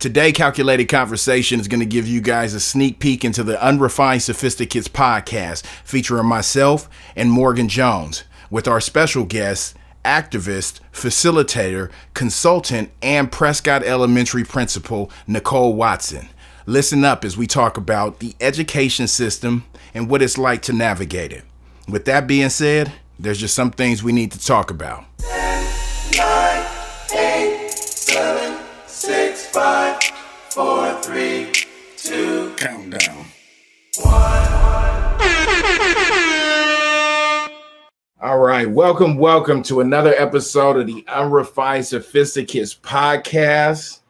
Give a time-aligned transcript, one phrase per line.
[0.00, 4.22] Today, Calculated Conversation is going to give you guys a sneak peek into the Unrefined
[4.22, 13.30] Sophisticates podcast featuring myself and Morgan Jones with our special guest, activist, facilitator, consultant, and
[13.30, 16.30] Prescott Elementary principal, Nicole Watson.
[16.64, 21.30] Listen up as we talk about the education system and what it's like to navigate
[21.30, 21.44] it.
[21.86, 25.04] With that being said, there's just some things we need to talk about.
[26.16, 26.66] nine,
[27.14, 28.56] eight, seven,
[28.86, 29.89] six, five,
[30.50, 31.52] four, three,
[31.96, 33.24] two, Countdown.
[38.20, 44.00] All right, welcome, welcome to another episode of the Unrefined Sophisticates podcast.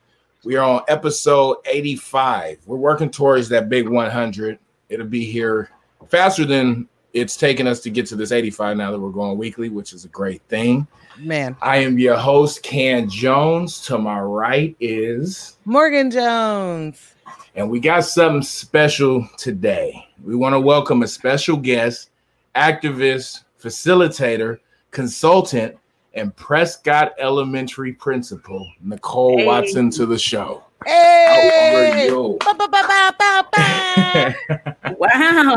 [0.42, 2.60] We are on episode 85.
[2.64, 4.58] We're working towards that big 100.
[4.88, 5.70] It'll be here
[6.08, 9.68] faster than it's taken us to get to this 85 now that we're going weekly,
[9.68, 10.86] which is a great thing.
[11.18, 13.80] Man, I am your host, Can Jones.
[13.86, 17.14] To my right is, Morgan Jones.
[17.54, 20.06] and we got something special today.
[20.24, 22.10] We want to welcome a special guest,
[22.54, 24.58] activist, facilitator,
[24.92, 25.76] consultant,
[26.14, 29.46] and Prescott Elementary principal, Nicole Hey.
[29.46, 30.64] Watson, to the show.
[30.86, 32.08] Hey!
[32.10, 34.34] ba, ba, ba.
[35.00, 35.08] Wow,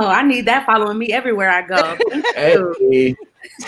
[0.08, 1.98] I need that following me everywhere I go.
[2.36, 3.16] hey.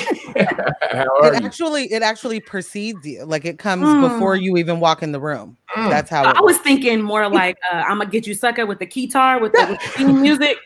[0.92, 1.45] How are It you?
[1.48, 3.23] actually, it actually precedes you.
[3.26, 4.02] Like it comes Mm.
[4.02, 5.58] before you even walk in the room.
[5.76, 5.90] Mm.
[5.90, 8.80] That's how it I was thinking more like uh, I'm gonna get you sucker with
[8.80, 10.58] the guitar with the, with the music.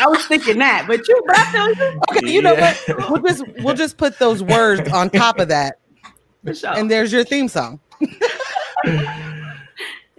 [0.00, 2.74] I was thinking that, but you, but I feel you Okay, you know Yeah.
[2.88, 3.10] what?
[3.10, 5.78] We'll just we'll just put those words on top of that,
[6.44, 6.70] for sure.
[6.76, 7.80] and there's your theme song.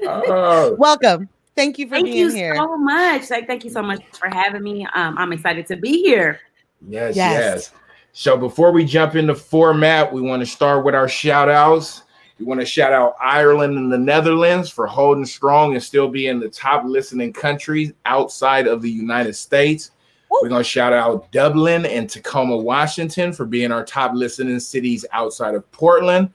[0.02, 1.30] Oh, Welcome.
[1.56, 2.56] Thank you for thank being you here.
[2.56, 3.30] so much.
[3.30, 4.88] Like, thank you so much for having me.
[4.96, 6.40] Um, I'm excited to be here.
[6.88, 7.16] Yes, Yes.
[7.16, 7.72] yes.
[8.12, 12.04] So before we jump into format, we want to start with our shout outs.
[12.40, 16.40] We want to shout out Ireland and the Netherlands for holding strong and still being
[16.40, 19.92] the top listening countries outside of the United States.
[20.42, 25.06] We're going to shout out Dublin and Tacoma, Washington for being our top listening cities
[25.12, 26.32] outside of Portland.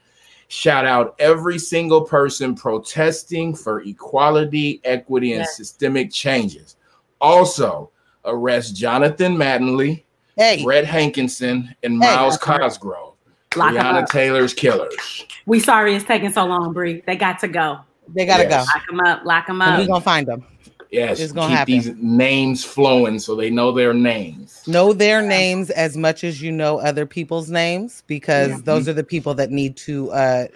[0.47, 5.57] Shout out every single person protesting for equality, equity, and Yes.
[5.57, 6.75] systemic changes.
[7.19, 7.89] Also,
[8.25, 10.03] arrest Jonathan Mattingly,
[10.37, 12.37] Hey, Brett Hankinson, and Hey, Miles.
[12.37, 13.13] Cosgrove.
[13.55, 14.09] Lock 'em Breonna up.
[14.09, 15.25] Taylor's killers.
[15.45, 17.01] We sorry it's taking so long, Bree.
[17.07, 17.79] They got to go.
[18.13, 18.67] they gotta Yes.
[18.67, 19.25] Lock them up.
[19.25, 19.63] Lock them go.
[19.65, 19.79] And up.
[19.79, 20.45] we're gonna find them.
[20.91, 21.73] Yes, It's gonna keep happen.
[21.73, 24.61] these names flowing so they know their names.
[24.67, 28.57] Know their names as much as you know other people's names, because Yeah.
[28.63, 30.47] those are the people that need to uh,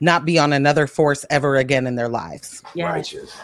[0.00, 2.62] not be on another force ever again in their lives.
[2.74, 2.90] Yeah.
[2.90, 3.34] Righteous.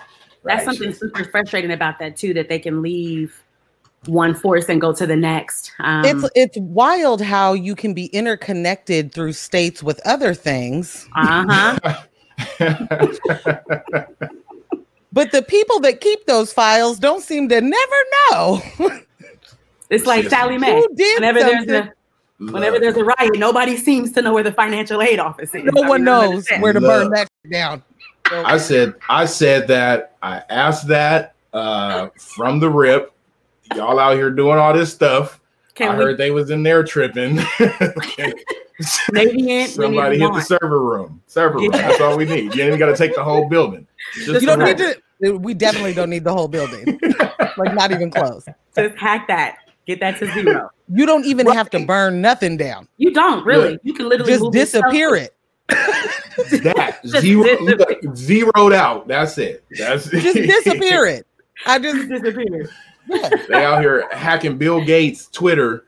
[0.44, 0.64] That's Righteous.
[0.64, 2.34] something super frustrating about that too.
[2.34, 3.42] That they can leave
[4.08, 5.72] one force and go to the next.
[5.80, 11.44] Um, it's it's wild how you can be interconnected through states with other things, uh
[11.48, 12.02] huh.
[15.12, 17.96] but the people that keep those files don't seem to never
[18.30, 18.60] know
[19.90, 20.74] It's like Sallie Mae.
[20.74, 21.92] who did Whenever there's a
[22.38, 25.64] whenever there's a riot, nobody seems to know where the financial aid office is.
[25.64, 26.62] No I one mean, knows understand.
[26.62, 26.88] where to Look.
[26.88, 27.82] burn that down.
[28.28, 30.16] So- I said, I said that.
[30.22, 33.12] I asked that uh, from the rip.
[33.74, 35.40] Y'all out here doing all this stuff.
[35.74, 37.36] Can I we heard they was in there tripping.
[39.12, 41.22] maybe Somebody hit the server room.
[41.26, 41.70] Server room.
[41.70, 42.54] That's all we need.
[42.54, 43.86] You ain't even got to take the whole building.
[44.14, 45.38] Just you don't need to.
[45.38, 46.98] We definitely don't need the whole building.
[47.56, 48.44] like not even close.
[48.74, 49.56] just hack that.
[49.86, 50.70] Get that to zero.
[50.92, 52.88] You don't even have to burn nothing down.
[52.96, 53.72] You don't really.
[53.72, 54.84] Look, You can literally Just move yourself.
[54.92, 55.34] disappear it.
[55.68, 58.14] That zero, disappear.
[58.14, 59.06] zeroed out.
[59.08, 59.64] That's it.
[59.78, 61.26] That's Just disappear it.
[61.66, 62.68] I just Disappear.
[63.08, 63.30] Yeah.
[63.48, 65.84] they out here hacking Bill Gates' Twitter.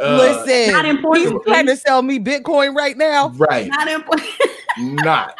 [0.00, 0.72] Uh, listen.
[0.72, 1.42] Not He's important.
[1.44, 3.68] trying to sell me Bitcoin right now, Right.
[3.68, 4.28] Not important.
[4.78, 5.36] Not.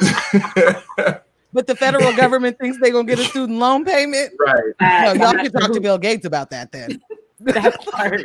[1.52, 4.32] but the federal government thinks they're gonna get a student loan payment.
[4.44, 4.74] right.
[4.80, 7.00] No, y'all can talk to Bill Gates about that then.
[7.40, 8.22] that part.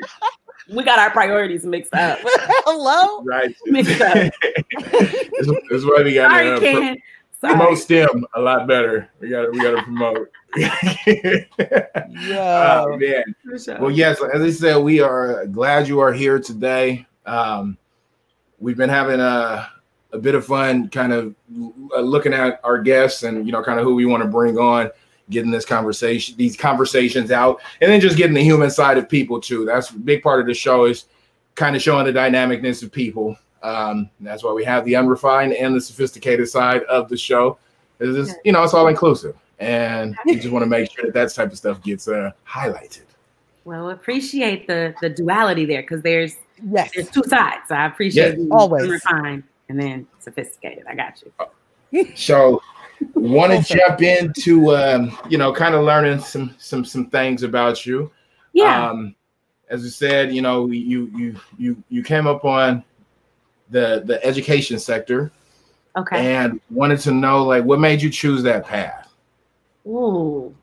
[0.71, 2.19] We got our priorities mixed up.
[2.23, 3.23] Hello?
[3.23, 3.55] Right.
[3.65, 4.13] Mixed up.
[4.13, 6.95] this, this is why we got Sorry, to uh, pro-
[7.41, 7.51] Ken.
[7.51, 8.05] promote Sorry.
[8.05, 9.09] STEM a lot better.
[9.19, 10.31] We got to we got to promote.
[12.17, 12.83] yeah.
[12.85, 13.35] oh man.
[13.63, 13.79] Sure.
[13.79, 17.05] Well, yes, as I said, we are glad you are here today.
[17.25, 17.77] Um,
[18.59, 19.69] we've been having a,
[20.11, 23.85] a bit of fun, kind of looking at our guests and you know, kind of
[23.85, 24.89] who we want to bring on,
[25.29, 29.39] getting this conversation, these conversations out, and then just getting the human side of people
[29.39, 29.65] too.
[29.65, 31.05] That's a big part of the show is
[31.55, 33.37] kind of showing the dynamicness of people.
[33.61, 37.57] Um, that's why we have the unrefined and the sophisticated side of the show.
[37.99, 41.13] It's just, you know, it's all inclusive, and we just want to make sure that
[41.13, 43.03] that type of stuff gets uh, highlighted.
[43.65, 46.35] Well, appreciate the the duality there because there's
[46.69, 46.91] Yes.
[46.93, 47.67] there's two sides.
[47.67, 48.89] So I appreciate Yeah, you always.
[48.89, 50.83] refined and then sophisticated.
[50.87, 51.21] I got
[51.91, 52.07] you.
[52.15, 52.61] So
[53.13, 57.85] want to jump into um, you know kind of learning some some some things about
[57.85, 58.11] you.
[58.53, 58.89] Yeah.
[58.89, 59.15] Um,
[59.69, 62.83] as I said, you know, you you you you came up on
[63.69, 65.31] the the education sector
[65.95, 66.35] okay.
[66.35, 69.07] and wanted to know like what made you choose that path.
[69.85, 70.55] Ooh.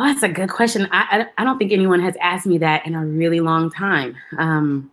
[0.00, 0.88] Oh, that's a good question.
[0.92, 4.16] I, I I don't think anyone has asked me that in a really long time.
[4.38, 4.90] Um,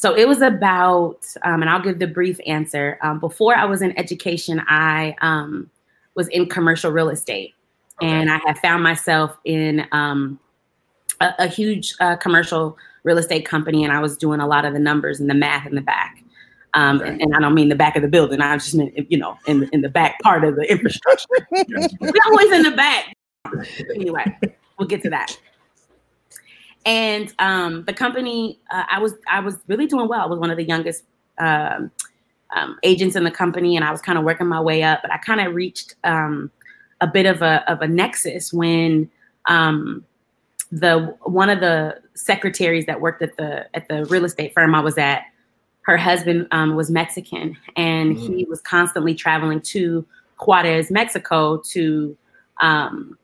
[0.00, 2.98] so it was about, um, and I'll give the brief answer.
[3.02, 5.68] Um, before I was in education, I um,
[6.14, 7.54] was in commercial real estate,
[8.00, 10.38] and I had found myself in um,
[11.20, 14.72] a, a huge uh, commercial real estate company, and I was doing a lot of
[14.72, 16.22] the numbers and the math in the back.
[16.74, 17.10] Um, Okay.
[17.10, 18.40] and, and I don't mean the back of the building.
[18.40, 21.26] I just mean, you know, in the, in the back part of the infrastructure.
[21.50, 23.12] We're always in the back.
[23.94, 24.24] Anyway,
[24.78, 25.36] we'll get to that.
[26.86, 30.20] And um, the company, uh, I was I was really doing well.
[30.20, 31.04] I was one of the youngest
[31.38, 31.90] um,
[32.56, 35.00] um, agents in the company, and I was kind of working my way up.
[35.02, 36.50] But I kind of reached um,
[37.00, 39.10] a bit of a of a nexus when
[39.46, 40.04] um,
[40.72, 44.80] the one of the secretaries that worked at the at the real estate firm I
[44.80, 45.24] was at,
[45.82, 50.06] her husband um, was Mexican, and he was constantly traveling to
[50.38, 52.16] Juarez, Mexico, to
[52.60, 53.18] um,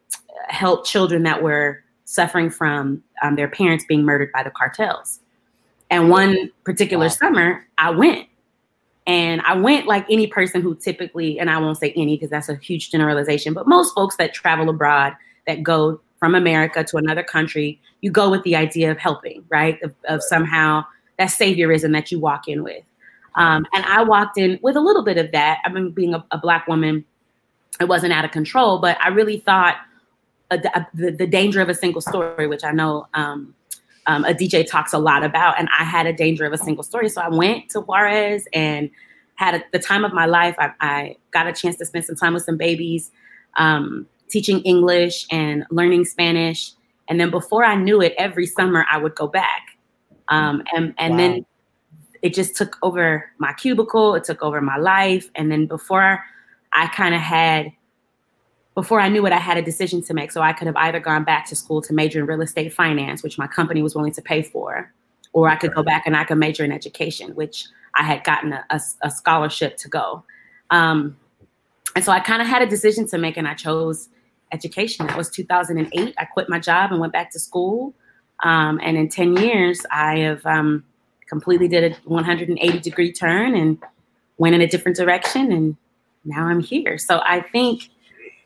[0.48, 5.20] help children that were suffering from um, their parents being murdered by the cartels.
[5.90, 7.10] And one particular Wow.
[7.12, 8.28] summer, I went.
[9.06, 12.48] And I went like any person who typically, and I won't say any because that's
[12.48, 15.14] a huge generalization, but most folks that travel abroad
[15.46, 19.80] that go from America to another country, you go with the idea of helping, right?
[19.80, 20.84] Of, of somehow
[21.18, 22.82] that saviorism that you walk in with.
[23.36, 25.60] Um, and I walked in with a little bit of that.
[25.64, 27.04] I mean, being a, a Black woman,
[27.78, 29.76] it wasn't out of control, but I really thought
[30.50, 33.54] uh, the, uh, the, the danger of a single story, which I know um,
[34.06, 37.08] um, Adichie talks a lot about, and I had a danger of a single story.
[37.08, 38.90] So I went to Juarez and
[39.36, 40.56] had a, the time of my life.
[40.58, 43.12] I, I got a chance to spend some time with some babies,
[43.58, 46.72] um, teaching English and learning Spanish.
[47.08, 49.62] And then before I knew it, every summer I would go back.
[50.28, 51.16] Um, and and Wow.
[51.18, 51.46] then
[52.22, 55.30] it just took over my cubicle, it took over my life.
[55.36, 56.24] And then before
[56.72, 57.72] I kind of had
[58.74, 60.30] before I knew it, I had a decision to make.
[60.30, 63.22] So I could have either gone back to school to major in real estate finance,
[63.22, 64.92] which my company was willing to pay for,
[65.32, 67.64] or I could go back and I could major in education, which
[67.94, 70.24] I had gotten a, a- a scholarship to go.
[70.70, 71.16] Um,
[71.94, 74.10] and so I kind of had a decision to make, and I chose
[74.52, 75.06] education.
[75.06, 76.14] That was 2008.
[76.18, 77.94] I quit my job and went back to school.
[78.42, 80.84] Um, and in 10 years, I have um,
[81.28, 83.78] completely did a 180 degree turn and
[84.38, 85.50] went in a different direction.
[85.52, 85.76] And
[86.24, 86.98] now I'm here.
[86.98, 87.88] So I think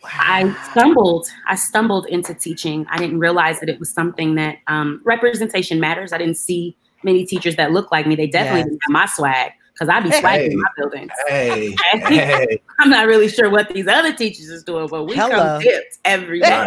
[0.05, 1.27] I stumbled.
[1.47, 2.87] I stumbled into teaching.
[2.91, 6.13] I didn't realize that it was something that um, representation matters.
[6.13, 8.15] I didn't see many teachers that look like me.
[8.15, 8.69] They definitely Yes.
[8.69, 10.57] didn't have my swag because I be swagging Hey.
[10.57, 11.11] my buildings.
[11.27, 15.37] Hey, hey, I'm not really sure what these other teachers is doing, but we Hello.
[15.37, 16.67] come dipped every day.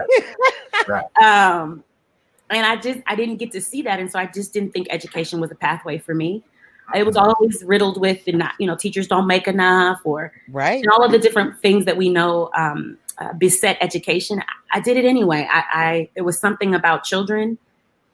[0.88, 1.06] right.
[1.24, 1.84] Um,
[2.50, 4.88] and I just I didn't get to see that, and so I just didn't think
[4.90, 6.44] education was a pathway for me.
[6.94, 10.84] It was always riddled with, the not you know, teachers don't make enough, or right?
[10.84, 14.40] and all of the different things that we know um, uh, beset education.
[14.40, 15.48] I, I did it anyway.
[15.50, 17.58] I, I there was something about children.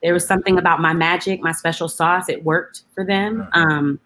[0.03, 2.29] There was something about my magic, my special sauce.
[2.29, 3.99] It worked for them, um,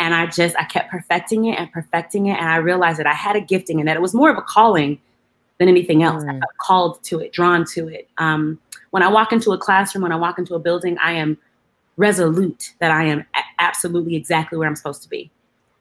[0.00, 3.12] and I just I kept perfecting it and perfecting it, and I realized that I
[3.14, 4.98] had a gifting and that it was more of a calling
[5.58, 6.24] than anything else.
[6.24, 6.38] I Mm.
[6.40, 8.08] felt called to it, drawn to it.
[8.18, 8.58] Um,
[8.90, 11.36] when I walk into a classroom, when I walk into a building, I am
[11.96, 15.30] resolute that I am a- absolutely exactly where I'm supposed to be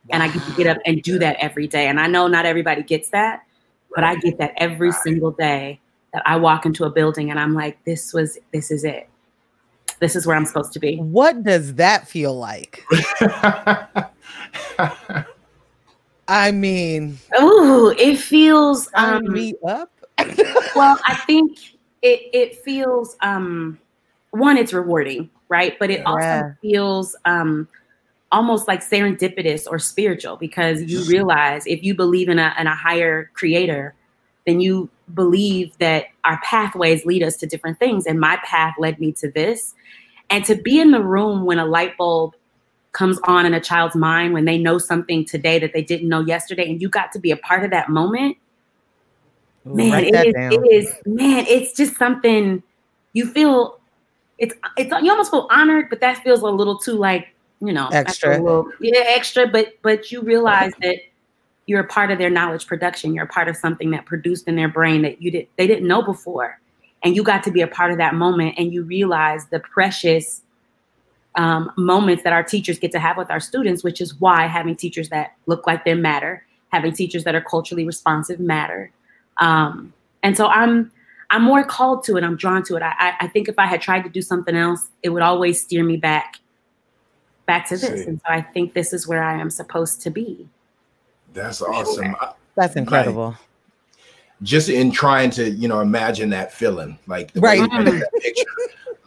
[0.09, 1.87] and I get to get up and do that every day.
[1.87, 3.43] And I know not everybody gets that,
[3.95, 5.79] but I get that every single day
[6.13, 9.07] that I walk into a building and I'm like, this was, this is it.
[9.99, 10.97] This is where I'm supposed to be.
[10.97, 12.83] What does that feel like?
[16.27, 19.91] I mean, Ooh, it feels, um, me up.
[20.75, 21.57] well, I think
[22.01, 23.79] it, it feels, um,
[24.31, 25.77] one, it's rewarding, right?
[25.79, 26.11] But it Yeah.
[26.11, 27.67] also feels, um,
[28.31, 32.75] almost like serendipitous or spiritual because you realize if you believe in a, in a
[32.75, 33.95] higher creator,
[34.45, 38.05] then you believe that our pathways lead us to different things.
[38.05, 39.73] And my path led me to this.
[40.29, 42.35] And to be in the room when a light bulb
[42.91, 46.21] comes on in a child's mind, when they know something today that they didn't know
[46.21, 48.37] yesterday, and you got to be a part of that moment,
[49.67, 50.53] Ooh, man, it is, down.
[50.53, 52.63] it is, man, it's just something
[53.13, 53.79] you feel.
[54.37, 57.27] It's it's you almost feel honored, but that feels a little too like
[57.61, 58.41] you know Extra.
[58.41, 59.47] little- yeah, extra.
[59.47, 60.97] But but you realize that
[61.65, 63.13] you're a part of their knowledge production.
[63.13, 65.87] You're a part of something that produced in their brain that you did they didn't
[65.87, 66.59] know before,
[67.03, 70.41] and you got to be a part of that moment, and you realize the precious
[71.35, 74.75] um, moments that our teachers get to have with our students, which is why having
[74.75, 78.91] teachers that look like them matter, having teachers that are culturally responsive matter.
[79.37, 79.93] Um,
[80.23, 80.91] and so I'm
[81.31, 82.23] I'm more called to it.
[82.23, 82.81] I'm drawn to it.
[82.81, 85.83] I, I think if I had tried to do something else, it would always steer
[85.83, 86.37] me back
[87.45, 88.01] back to this.
[88.03, 88.07] See.
[88.09, 90.47] And so I think this is where I am supposed to be.
[91.33, 92.15] That's awesome.
[92.19, 93.35] I- That's incredible.
[94.41, 97.59] just in trying to you know imagine that feeling like the way Right.
[97.59, 98.45] you painted that picture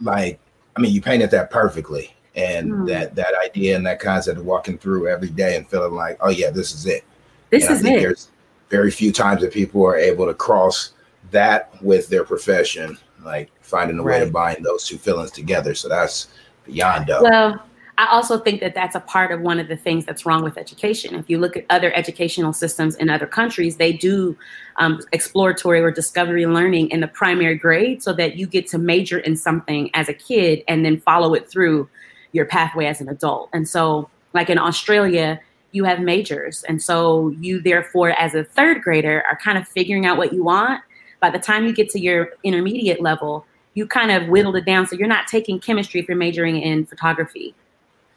[0.01, 0.39] like
[0.75, 2.13] i mean you painted that perfectly.
[2.35, 2.87] And Mm.
[2.87, 6.29] that that idea and that concept of walking through every day and feeling like oh
[6.29, 7.03] yeah this is it.
[7.51, 8.01] This and I is think it.
[8.01, 8.29] there's
[8.69, 10.93] very few times that people are able to cross
[11.29, 15.75] that with their profession like finding a way to bind those two feelings together.
[15.75, 16.29] So that's
[16.65, 17.63] beyond dope Well,
[17.97, 20.57] I also think that that's a part of one of the things that's wrong with
[20.57, 21.13] education.
[21.13, 24.35] If you look at other educational systems in other countries, they do
[24.77, 29.19] um, exploratory or discovery learning in the primary grade so that you get to major
[29.19, 31.87] in something as a kid and then follow it through
[32.31, 33.49] your pathway as an adult.
[33.53, 35.39] And so, like in Australia,
[35.71, 36.63] you have majors.
[36.63, 40.43] And so, you therefore, as a third grader, are kind of figuring out what you
[40.43, 40.81] want.
[41.19, 43.45] By the time you get to your intermediate level,
[43.75, 44.87] you kind of whittled it down.
[44.87, 47.53] So, you're not taking chemistry if you're majoring in photography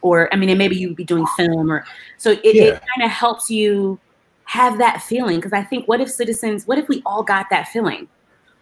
[0.03, 1.85] or I mean, and maybe you'd be doing film or
[2.19, 2.63] so it, Yeah.
[2.65, 3.99] it kind of helps you
[4.45, 5.37] have that feeling.
[5.37, 8.09] Because I think, what if citizens, what if we all got that feeling?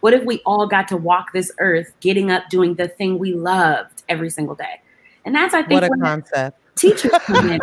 [0.01, 3.33] What if we all got to walk this earth, getting up, doing the thing we
[3.33, 4.81] loved every single day?
[5.25, 6.59] And that's, I think, What a concept.
[6.75, 7.59] teachers come in.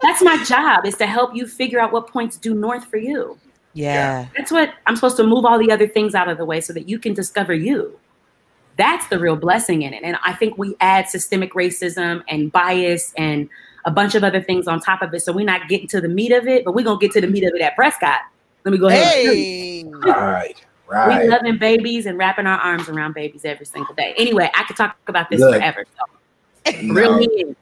[0.00, 3.36] That's my job is to help you figure out what points do north for you.
[3.74, 4.26] Yeah.
[4.36, 6.72] That's what I'm supposed to move all the other things out of the way so
[6.72, 7.98] that you can discover you.
[8.76, 10.02] That's the real blessing in it.
[10.02, 13.48] And I think we add systemic racism and bias and
[13.84, 15.20] a bunch of other things on top of it.
[15.20, 17.20] So we're not getting to the meat of it, but we're going to get to
[17.20, 18.20] the meat of it at Prescott.
[18.64, 19.84] Let me go ahead.
[19.86, 20.14] and tell.
[20.14, 20.54] Hey.
[20.90, 24.14] right We right loving babies and wrapping our arms around babies every single day.
[24.18, 25.54] Anyway, I could talk about this Look.
[25.54, 25.84] forever.
[25.96, 27.56] So, No, real mean.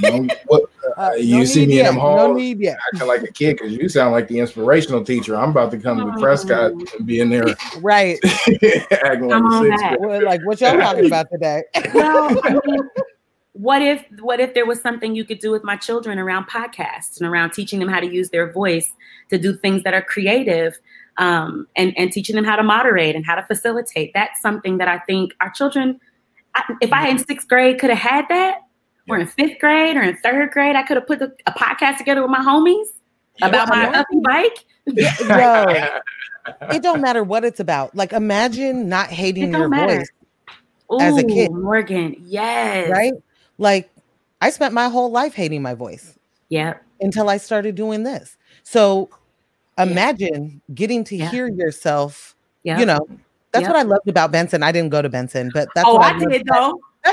[0.00, 0.62] No, what,
[0.96, 1.90] Uh, you no see need me in yet.
[1.90, 5.36] them halls No acting like a kid because you sound like the inspirational teacher.
[5.36, 7.46] I'm about to come to Prescott and be in there
[7.80, 8.18] Right.
[8.24, 9.98] acting like Come a on sixth back.
[9.98, 10.08] grade.
[10.10, 11.62] Well, like what y'all talking about today?
[11.94, 12.88] well, I mean,
[13.52, 17.18] what if what if there was something you could do with my children around podcasts
[17.20, 18.92] and around teaching them how to use their voice
[19.30, 20.76] to do things that are creative
[21.18, 24.10] um, and and teaching them how to moderate and how to facilitate?
[24.14, 26.00] That's something that I think our children.
[26.56, 28.58] I, if I in sixth grade could have had that,
[29.08, 31.98] or in fifth grade or in third grade, I could have put a, a podcast
[31.98, 32.86] together with my homies
[33.42, 33.92] about my Yeah.
[33.92, 34.64] Huffy bike.
[34.86, 37.94] Yo, it don't matter what it's about.
[37.94, 39.98] Like imagine not hating your matter.
[39.98, 41.50] voice, As a kid.
[41.52, 43.14] Morgan, yes, right?
[43.58, 43.90] Like
[44.40, 46.18] I spent my whole life hating my voice
[46.50, 46.82] Yep.
[47.00, 48.36] until I started doing this.
[48.62, 49.08] So
[49.78, 51.30] imagine getting to Yeah.
[51.30, 52.34] hear yourself,
[52.64, 52.78] Yep.
[52.78, 53.06] you know.
[53.52, 53.70] That's Yep.
[53.72, 54.62] what I loved about Benson.
[54.62, 56.78] I didn't go to Benson, but that's oh, what I loved did though.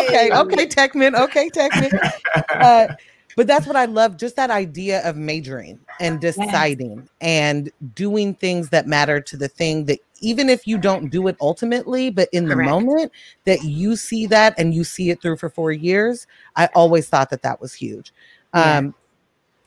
[0.00, 2.12] okay, okay, Techman, okay, Techman.
[2.50, 2.88] Uh,
[3.36, 8.70] but that's what I love, just that idea of majoring and deciding and doing things
[8.70, 12.46] that matter to the thing that even if you don't do it ultimately, but in
[12.46, 12.68] the Correct.
[12.68, 13.12] moment
[13.44, 17.30] that you see that and you see it through for four years, I always thought
[17.30, 18.12] that that was huge.
[18.54, 18.78] Yeah.
[18.78, 18.94] Um,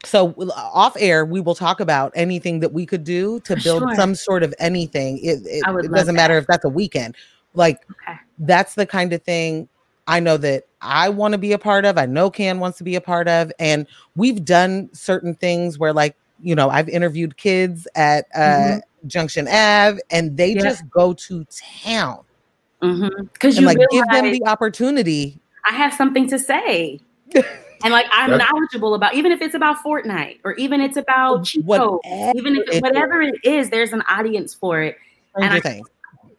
[0.04, 3.96] so off air, we will talk about anything that we could do to build sure.
[3.96, 5.20] some sort of anything.
[5.20, 7.16] It, it, it doesn't matter if that's a weekend.
[7.54, 8.18] Like Okay.
[8.40, 9.68] that's the kind of thing
[10.08, 11.98] I know that I want to be a part of.
[11.98, 13.52] I know Can wants to be a part of.
[13.60, 18.82] And we've done certain things where, like, you know, I've interviewed kids at uh, Mhm.
[19.08, 20.62] Junction Ave and they Yeah.
[20.62, 21.46] just go to
[21.84, 22.20] town
[22.80, 25.40] Because and you like give them the opportunity.
[25.70, 27.00] I have something to say.
[27.84, 31.46] and like I'm That's- knowledgeable about even if it's about Fortnite or even it's about
[31.46, 32.82] Chico, Whatever even if it is.
[32.82, 34.98] whatever it is, there's an audience for it.
[35.36, 35.88] Stranger I- things.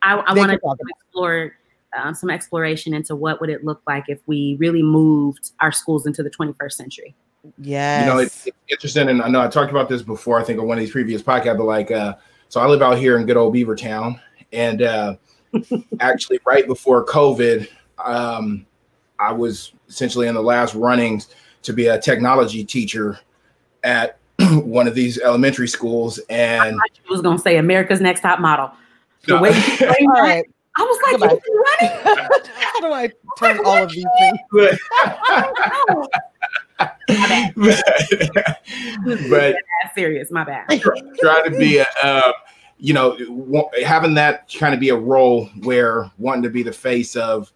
[0.03, 1.53] I, I They want to can talk about explore
[1.97, 6.07] um, some exploration into what would it look like if we really moved our schools
[6.07, 7.15] into the 21st century.
[7.59, 10.39] Yeah, You know, it's, it's interesting, and I know I talked about this before.
[10.39, 12.15] I think on one of these previous podcasts, but like, uh,
[12.49, 14.21] so I live out here in good old Beavertown,
[14.53, 15.17] and uh,
[16.01, 17.69] actually, right before COVID,
[17.99, 18.65] um,
[19.19, 23.19] I was essentially in the last runnings to be a technology teacher
[23.83, 24.19] at
[24.51, 28.71] one of these elementary schools, and I was going to say America's Next Top Model.
[29.27, 30.45] The way you framed all that, right.
[30.77, 31.97] I was like, you running?
[32.55, 34.39] How do I turn all of these things?
[34.51, 34.79] but,
[39.29, 40.31] but that's serious.
[40.31, 40.67] My bad.
[41.21, 42.33] try to be a, uh,
[42.79, 43.17] you know,
[43.85, 47.53] having that kind of be a role where wanting to be the face of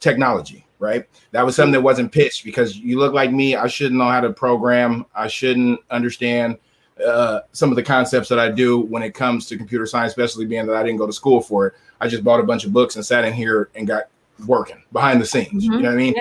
[0.00, 1.06] technology, right?
[1.30, 3.54] That was something that wasn't pitched because you look like me.
[3.54, 5.06] I shouldn't know how to program.
[5.14, 6.58] I shouldn't understand
[7.06, 10.46] uh, some of the concepts that I do when it comes to computer science, especially
[10.46, 11.74] being that I didn't go to school for it.
[12.00, 14.04] I just bought a bunch of books and sat in here and got
[14.46, 15.64] working behind the scenes.
[15.64, 15.80] You Mhm.
[15.82, 16.14] know what I mean?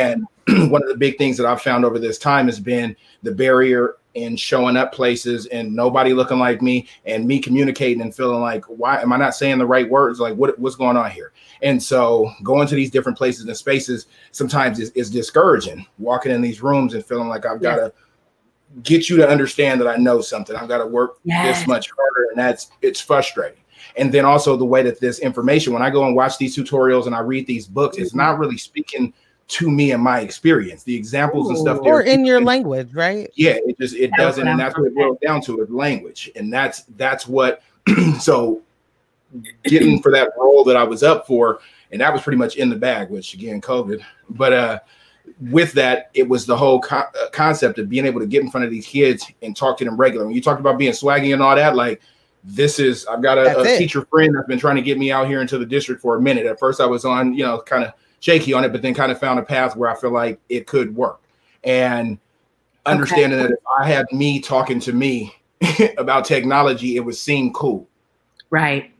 [0.00, 0.26] And
[0.70, 3.96] one of the big things that I've found over this time has been the barrier
[4.14, 8.64] in showing up places and nobody looking like me and me communicating and feeling like,
[8.64, 10.20] why am I not saying the right words?
[10.20, 11.32] Like, what, what's going on here?
[11.60, 15.84] And so going to these different places and spaces sometimes is, is discouraging.
[15.98, 17.92] Walking in these rooms and feeling like I've got to
[18.82, 20.54] get you to understand that I know something.
[20.56, 21.60] I've got to work Yes.
[21.60, 23.60] this much harder, and that's it's frustrating.
[23.96, 27.06] And then also the way that this information, when I go and watch these tutorials
[27.06, 29.14] and I read these books, it's not really speaking
[29.48, 30.82] to me and my experience.
[30.82, 33.30] The examples and stuff, or in your language, right?
[33.36, 35.70] yeah, it just it That was doesn't, and that's what it boils down to is
[35.70, 37.62] language, and that's that's what.
[38.20, 38.60] so,
[39.64, 41.60] getting for that role that I was up for,
[41.92, 44.02] and that was pretty much in the bag, which again, COVID.
[44.30, 44.78] But uh,
[45.40, 48.50] with that, it was the whole co- uh, concept of being able to get in
[48.50, 50.28] front of these kids and talk to them regularly.
[50.28, 52.00] When you talked about being swaggy and all that, like
[52.44, 55.26] this is, I've got a, a teacher friend that's been trying to get me out
[55.26, 56.46] here into the district for a minute.
[56.46, 59.12] At first, I was on, you know, kind of shaky on it, but then kind
[59.12, 61.20] of found a path where I feel like it could work.
[61.64, 62.18] And
[62.86, 65.34] understanding that if I had me talking to me
[65.98, 67.88] about technology, it would seem cool.
[68.50, 68.92] Right.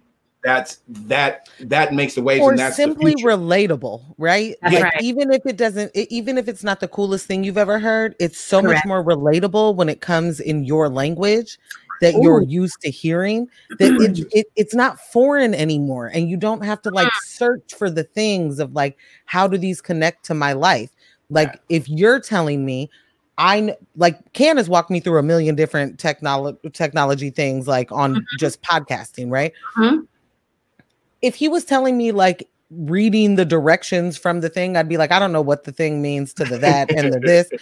[0.46, 4.54] That's that that makes the waves, or and that's simply the relatable, right?
[4.62, 5.02] That's like right.
[5.02, 8.38] even if it doesn't, even if it's not the coolest thing you've ever heard, it's
[8.38, 8.86] so Correct.
[8.86, 11.58] much more relatable when it comes in your language
[12.00, 13.48] that you're used to hearing.
[13.78, 17.90] That it, it it's not foreign anymore, and you don't have to like search for
[17.90, 20.90] the things of like how do these connect to my life.
[21.28, 22.88] Like if you're telling me.
[23.38, 28.14] I like Can has walked me through a million different technology technology things like on
[28.16, 28.26] Mhm.
[28.34, 29.52] just podcasting, right?
[29.76, 30.06] Mhm.
[31.22, 35.12] If he was telling me like reading the directions from the thing, I'd be like,
[35.12, 37.50] I don't know what the thing means to the that and the this.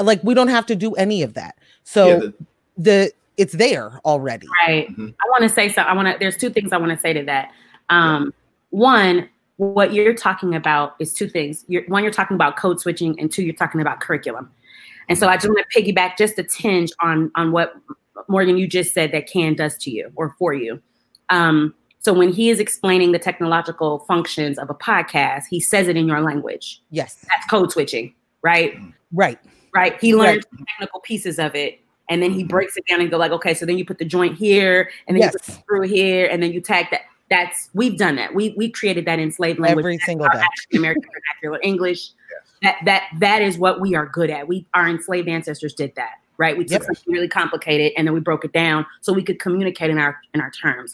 [0.00, 1.56] Like, we don't have to do any of that.
[1.84, 2.34] So Yeah, the-
[2.78, 4.46] the it's there already.
[4.66, 4.88] Right.
[4.88, 5.14] Mhm.
[5.14, 5.84] I want to say something.
[5.84, 6.16] I want to.
[6.18, 7.52] There's two things I want to say to that.
[7.90, 8.32] Um,
[8.70, 11.64] One, what you're talking about is two things.
[11.68, 14.50] You're, one, you're talking about code switching, and two, you're talking about curriculum.
[15.08, 17.74] And so I just want to piggyback just a tinge on on what
[18.28, 20.80] Morgan you just said that Can does to you or for you.
[21.28, 25.96] Um, so when he is explaining the technological functions of a podcast, he says it
[25.96, 26.82] in your language.
[26.90, 27.24] Yes.
[27.28, 28.76] That's code switching, right?
[29.12, 29.38] Right.
[29.72, 29.98] right?
[30.00, 33.18] He learns the technical pieces of it, and then he breaks it down and go
[33.18, 35.60] like, okay, so then you put the joint here, and then you put the Yes.
[35.62, 37.02] screw here, and then you tag that.
[37.30, 38.34] That's we've done that.
[38.34, 39.82] We we created that in slave language.
[39.84, 40.42] Every That's single day.
[40.74, 42.10] American vernacular English.
[42.62, 44.46] That that that is what we are good at.
[44.48, 46.58] We our enslaved ancestors did that, right?
[46.58, 46.82] We took Yep.
[46.82, 50.20] something really complicated and then we broke it down so we could communicate in our
[50.34, 50.92] in our terms.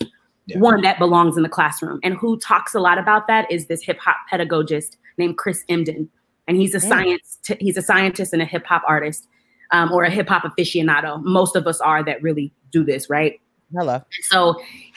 [0.48, 0.58] Yeah.
[0.60, 3.82] One that belongs in the classroom, and who talks a lot about that is this
[3.82, 6.08] hip hop pedagogist named Chris Emdin,
[6.46, 6.88] and he's a Mm.
[6.88, 9.28] science t- he's a scientist and a hip hop artist,
[9.72, 11.22] um, or a hip hop aficionado.
[11.22, 13.38] Most of us are that really do this, right?
[13.76, 14.00] Hello.
[14.22, 14.56] So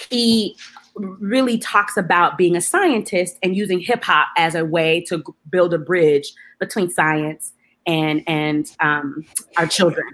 [0.09, 0.55] he
[0.95, 5.73] really talks about being a scientist and using hip hop as a way to build
[5.73, 7.51] a bridge between science
[7.85, 9.25] and and um,
[9.57, 10.05] our children.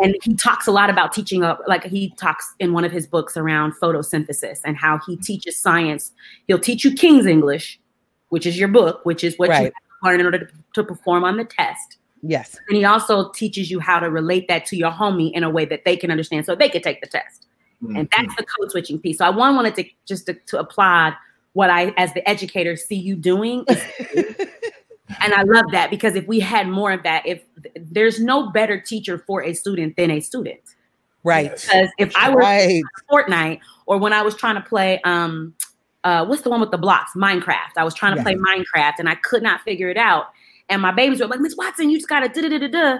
[0.00, 3.06] And he talks a lot about teaching up, like he talks in one of his
[3.06, 5.22] books around photosynthesis and how he mm-hmm.
[5.22, 6.12] teaches science.
[6.46, 7.80] He'll teach you King's English,
[8.28, 9.64] which is your book, which is what you Right.
[9.64, 11.98] have to learn in order to, to perform on the test.
[12.22, 12.56] Yes.
[12.68, 15.64] And he also teaches you how to relate that to your homie in a way
[15.64, 17.46] that they can understand so they can take the test
[17.80, 18.22] and mm-hmm.
[18.24, 19.18] that's the code switching piece.
[19.18, 21.14] So I one wanted to just to, to applaud
[21.52, 23.64] what I, as the educator, see you doing,
[25.20, 27.42] and I love that because if we had more of that, if
[27.76, 30.60] there's no better teacher for a student than a student,
[31.24, 31.50] Right.
[31.50, 32.82] Because if I were Right.
[33.10, 35.54] Fortnite or when I was trying to play, um,
[36.04, 37.10] uh, what's the one with the blocks?
[37.16, 37.72] Minecraft.
[37.76, 38.22] I was trying to Yeah.
[38.22, 40.26] play Minecraft and I could not figure it out,
[40.68, 42.98] and my babies were like, Miss Watson, you just gotta da da da da da,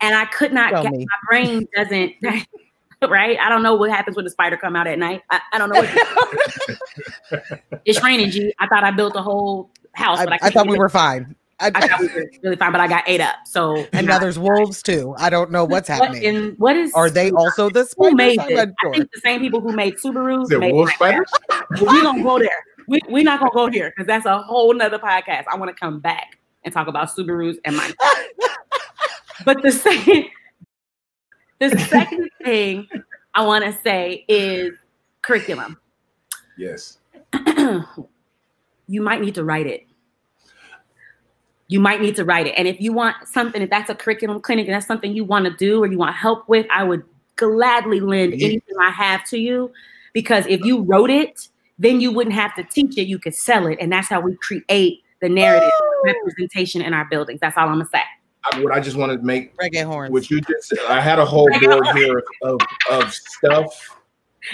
[0.00, 1.06] and I could not Tell get me.
[1.06, 2.14] my brain doesn't.
[3.08, 3.38] right?
[3.38, 5.22] I don't know what happens when the spider come out at night.
[5.30, 5.76] I, I don't know.
[5.76, 8.52] What, it's raining, G.
[8.58, 11.34] I thought I built a whole house, but I, I, I thought we were fine.
[11.58, 13.36] I, I thought we were really fine, but I got ate up.
[13.46, 15.14] So and now there's wolves too.
[15.18, 16.22] I don't know what's what, happening.
[16.22, 18.56] in, what is Are they also the who made I'm this?
[18.56, 20.94] not I think the same people who made Subarus Is it made wolf Minecraft.
[20.94, 21.32] spiders?
[21.48, 22.64] But we gonna go there.
[22.88, 25.44] We we not gonna go here because that's a whole nother podcast.
[25.50, 27.90] I want to come back and talk about Subarus and my.
[29.46, 30.26] but the second,
[31.58, 32.86] the second thing
[33.34, 34.74] I want to say is
[35.22, 35.78] curriculum.
[36.58, 36.98] Yes.
[38.88, 39.86] you might need to write it.
[41.68, 42.54] You might need to write it.
[42.56, 45.46] And if you want something, if that's a curriculum clinic and that's something you want
[45.46, 47.02] to do or you want help with, I would
[47.34, 48.46] gladly lend Yeah.
[48.46, 49.72] anything I have to you.
[50.12, 53.08] Because if you wrote it, then you wouldn't have to teach it.
[53.08, 53.78] You could sell it.
[53.80, 55.70] And that's how we create the narrative
[56.04, 57.40] representation in our buildings.
[57.40, 58.02] That's all I'm gonna say.
[58.52, 60.12] I, what I just wanted to make Reggae horns.
[60.12, 60.78] what you just said.
[60.88, 63.98] I had a whole board here of, of stuff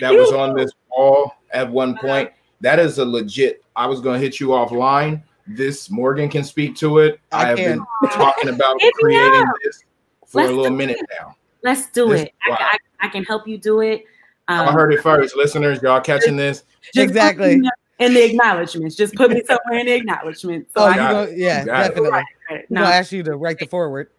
[0.01, 2.31] that was on this wall at one point
[2.63, 3.63] that is a legit.
[3.77, 5.23] I was going to hit you offline.
[5.47, 7.21] This Morgan can speak to it.
[7.33, 7.79] I, I have can.
[8.01, 9.55] been talking about creating up.
[9.65, 9.85] this
[10.27, 11.07] for Let's a little minute it.
[11.21, 11.37] now.
[11.63, 12.35] Let's do This- it.
[12.47, 12.57] I, wow.
[12.61, 14.05] I, I can help you do it.
[14.49, 15.81] Um, I heard it first, listeners.
[15.83, 16.65] Y'all catching this?
[16.97, 17.59] Exactly.
[17.61, 17.69] me
[18.01, 20.73] In the acknowledgments, just put me somewhere in the acknowledgments.
[20.75, 21.39] So Oh, I you got go, it.
[21.39, 21.89] yeah, You got it.
[21.89, 22.11] definitely.
[22.11, 22.25] Right.
[22.51, 24.09] I'm No, gonna ask you to write the foreword.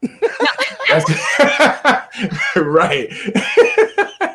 [2.55, 3.09] Right.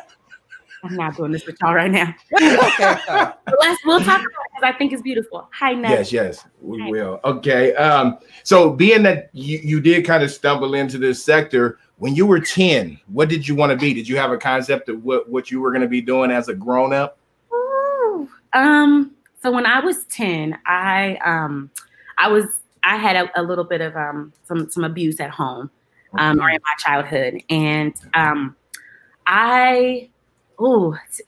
[0.83, 2.13] I'm not doing this with y'all right now.
[2.41, 2.95] okay.
[3.59, 5.47] Let's we'll talk about it because I think it's beautiful.
[5.51, 5.89] Hi, Nat.
[5.89, 7.19] yes, yes, we will.
[7.23, 7.75] Okay.
[7.75, 12.25] Um, so being that you, you did kind of stumble into this sector when you
[12.25, 13.93] were 10, what did you want to be?
[13.93, 16.47] Did you have a concept of what, what you were going to be doing as
[16.47, 17.17] a grown up?
[17.53, 18.29] Ooh.
[18.53, 19.11] Um.
[19.41, 21.71] So when I was ten, I um,
[22.17, 22.45] I was
[22.83, 25.69] I had a, a little bit of um some some abuse at home,
[26.17, 28.55] um, or in my childhood, and um,
[29.29, 30.09] I,
[30.61, 31.23] ooh, t-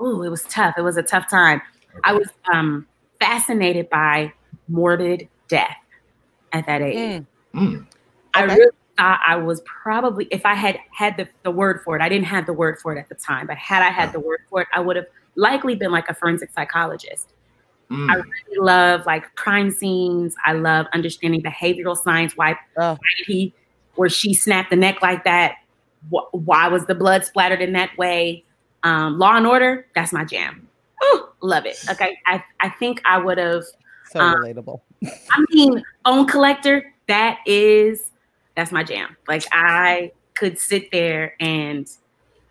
[0.00, 0.74] ooh, it was tough.
[0.78, 1.60] It was a tough time.
[2.04, 2.86] I was um
[3.20, 4.32] fascinated by
[4.68, 5.76] morbid death
[6.52, 6.96] at that age.
[6.96, 7.86] Mm, Mm,
[8.34, 12.02] I really thought I was probably, if I had had the, the word for it,
[12.02, 14.20] I didn't have the word for it at the time, but had I had the
[14.20, 17.28] word for it, I would have likely been like a forensic psychologist.
[17.90, 18.10] mm.
[18.10, 20.34] I really love like crime scenes.
[20.44, 22.36] I love understanding behavioral science.
[22.36, 22.92] Why, Oh.
[22.92, 23.54] why did he
[23.96, 25.54] or she snapped the neck like that?
[26.12, 28.44] Wh- Why was the blood splattered in that way?
[28.82, 30.68] Um, Law and Order, that's my jam.
[31.04, 31.78] Ooh, love it.
[31.90, 33.64] Okay, I, I think I would have
[34.10, 34.80] so Um, relatable.
[35.04, 38.10] I mean, own collector, that is
[38.56, 39.16] that's my jam.
[39.28, 41.86] Like I could sit there and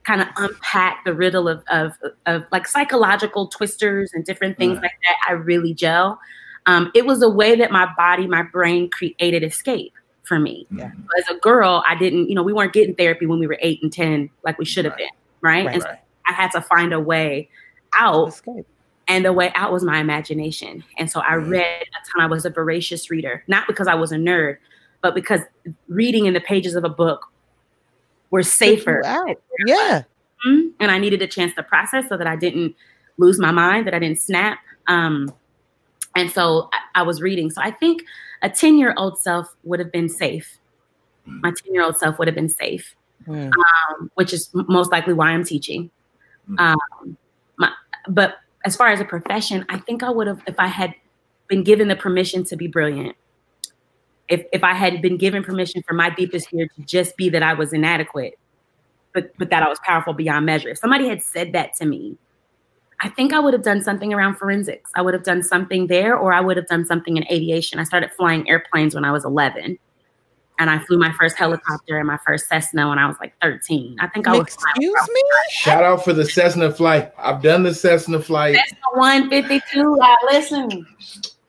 [0.04, 1.94] kind of unpack the riddle of of,
[2.28, 4.84] of like psychological twisters and different things Right.
[4.84, 5.16] like that.
[5.28, 6.20] I really gel.
[6.68, 9.94] Um, it was a way that my body, my brain created escape
[10.26, 10.68] for me.
[10.72, 10.92] Yeah.
[11.18, 13.82] As a girl, I didn't, you know, we weren't getting therapy when we were eight
[13.84, 15.00] and ten like we should have Right.
[15.00, 15.08] been,
[15.42, 15.66] right?
[15.66, 15.74] Right.
[15.76, 16.00] And so Right.
[16.28, 17.50] I had to find a way
[17.98, 18.66] out Escape.
[19.08, 20.84] and the way out was my imagination.
[20.98, 21.50] And so I Mhm.
[21.50, 22.22] read a ton.
[22.22, 24.58] I was a voracious reader, not because I was a nerd,
[25.02, 25.42] but because
[25.88, 27.28] reading in the pages of a book
[28.32, 29.02] were safer.
[29.66, 30.04] Yeah.
[30.46, 30.72] Mhm.
[30.80, 32.76] And I needed a chance to process so that I didn't
[33.18, 34.58] lose my mind, that I didn't snap.
[34.88, 35.32] Um,
[36.16, 37.50] and so I, I was reading.
[37.50, 38.04] So I think
[38.42, 40.58] a 10 year old self would have been safe.
[41.26, 42.96] My 10 year old self would have been safe
[43.28, 43.52] Mm.
[43.90, 45.90] um, which is most likely why I'm teaching.
[46.50, 46.60] Mm.
[46.60, 47.18] Um,
[47.58, 47.72] my,
[48.08, 50.94] but as far as a profession, I think I would have, if I had
[51.48, 53.16] been given the permission to be brilliant,
[54.28, 57.42] if, if I had been given permission for my deepest fear to just be that
[57.42, 58.38] I was inadequate,
[59.14, 62.18] but, but that I was powerful beyond measure, if somebody had said that to me,
[63.02, 64.92] I think I would have done something around forensics.
[64.96, 67.80] I would have done something there, or I would have done something in aviation.
[67.80, 69.78] I started flying airplanes when I was 11
[70.60, 73.98] and I flew my first helicopter and my first Cessna when I was like 13.
[74.00, 75.22] I think I was Excuse me?
[75.50, 77.12] Shout out for the Cessna flight.
[77.18, 78.56] I've done the Cessna flight.
[78.56, 80.00] Cessna 152.
[80.02, 80.88] Uh, listen,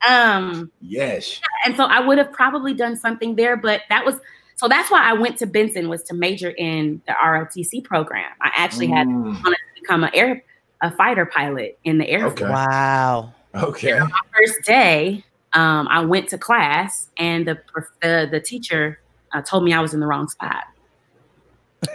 [0.07, 1.39] um, Yes.
[1.65, 4.15] and so I would have probably done something there, but that was
[4.55, 8.31] so that's why I went to Benson was to major in the ROTC program.
[8.41, 10.43] I actually had wanted to become an air
[10.81, 12.41] a fighter pilot in the Air Force.
[12.41, 12.49] Okay.
[12.51, 13.33] Wow.
[13.55, 13.99] Okay.
[14.37, 18.99] first day, um, I went to class, and the prof- the, the teacher
[19.33, 20.63] uh, told me I was in the wrong spot.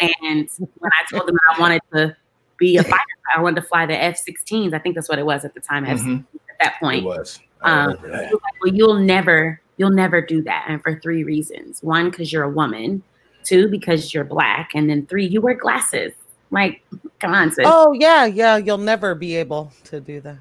[0.01, 2.16] And when I told them I wanted to
[2.57, 3.03] be a fighter,
[3.37, 4.73] I wanted to fly the F-16s.
[4.73, 5.85] I think that's what it was at the time.
[5.85, 6.25] F- Mhm.
[6.51, 7.40] At that It point, was.
[7.62, 8.03] Um, that.
[8.03, 12.33] was like, well, you'll never, you'll never do that, and for three reasons: one, because
[12.33, 13.03] you're a woman;
[13.45, 16.12] two, because you're black; and then three, you wear glasses.
[16.52, 16.84] Like,
[17.18, 17.64] come on, sis.
[17.66, 18.56] Oh yeah, yeah.
[18.58, 20.36] You'll never be able to do that.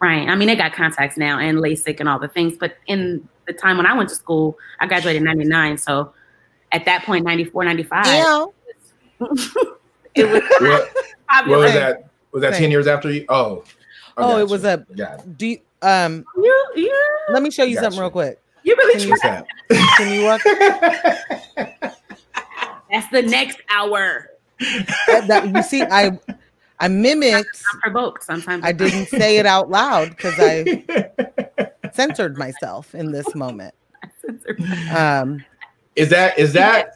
[0.00, 0.28] Right.
[0.28, 3.52] I mean, they got contacts now and LASIK and all the things, but in the
[3.52, 5.76] time when I went to school, I graduated in 99.
[5.78, 6.12] So
[6.72, 8.46] at that point, 94, 95, Yeah.
[10.14, 10.88] it was What,
[11.48, 12.08] what was that?
[12.32, 12.62] Was that Same.
[12.62, 13.24] 10 years after you?
[13.28, 13.64] Oh.
[14.16, 14.68] I Oh, got it was you.
[14.70, 15.38] a- Got it.
[15.38, 16.24] Do you, um.
[16.36, 17.84] You, you, Let me show you Gotcha.
[17.86, 18.40] something real quick.
[18.62, 19.42] you really Can you- try.
[19.68, 19.94] That?
[19.96, 20.40] Can you walk?
[22.90, 24.30] That's the next hour.
[25.06, 26.18] That, that- you see, I
[26.78, 27.62] I mimicked.
[27.74, 28.64] I'm provoked sometimes.
[28.64, 30.84] I didn't say it out loud because I
[31.92, 33.74] censored myself in this moment.
[34.94, 35.44] Um,
[35.96, 36.94] is that is that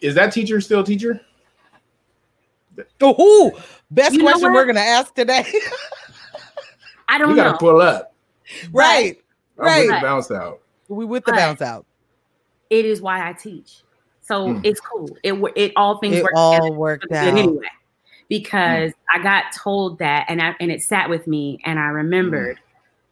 [0.00, 1.20] is that teacher still a teacher?
[3.00, 3.52] oh,
[3.90, 5.44] best You question we're gonna ask today.
[7.08, 7.34] I don't know.
[7.34, 7.58] You gotta know.
[7.58, 8.14] pull up.
[8.72, 9.18] right,
[9.58, 10.02] I'm with the right.
[10.02, 10.60] bounce out.
[10.88, 11.86] We with the But- bounce out.
[12.70, 13.82] It is why I teach.
[14.32, 14.60] So Mm.
[14.64, 15.14] it's cool.
[15.22, 17.36] It it all things It work all worked out.
[17.36, 17.66] anyway
[18.28, 22.58] because I got told that and I, and it sat with me and I remembered.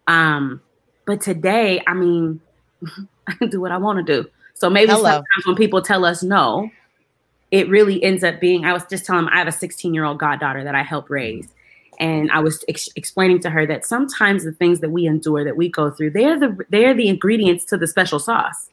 [0.07, 0.63] Um,
[1.07, 2.41] but today, I mean,
[3.29, 4.27] I can do what I want to do.
[4.55, 5.03] So maybe Hello.
[5.03, 6.71] sometimes when people tell us no,
[7.51, 8.65] it really ends up being.
[8.65, 11.11] I was just telling them I have a 16 year old goddaughter that I help
[11.11, 11.49] raise,
[11.99, 15.57] and I was ex- explaining to her that sometimes the things that we endure, that
[15.59, 18.71] we go through, they're the they're the ingredients to the special sauce.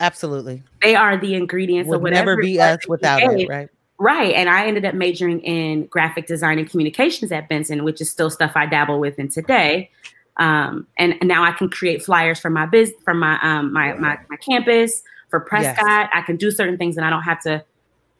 [0.00, 0.62] Absolutely.
[0.82, 3.68] They are the ingredients Would of whatever never be us that you without it, right?
[3.98, 4.34] Right.
[4.34, 8.30] And I ended up majoring in graphic design and communications at Benson, which is still
[8.30, 9.90] stuff I dabble with in today.
[10.38, 13.92] Um, and, and now I can create flyers for my biz, for my um my
[13.94, 16.10] my, my campus, for Prescott.
[16.12, 17.64] I can do certain things and I don't have to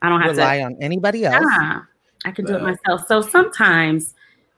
[0.03, 1.43] I don't have Rely to on anybody else.
[1.43, 1.81] Nah,
[2.25, 3.07] I can do it myself.
[3.09, 4.15] So sometimes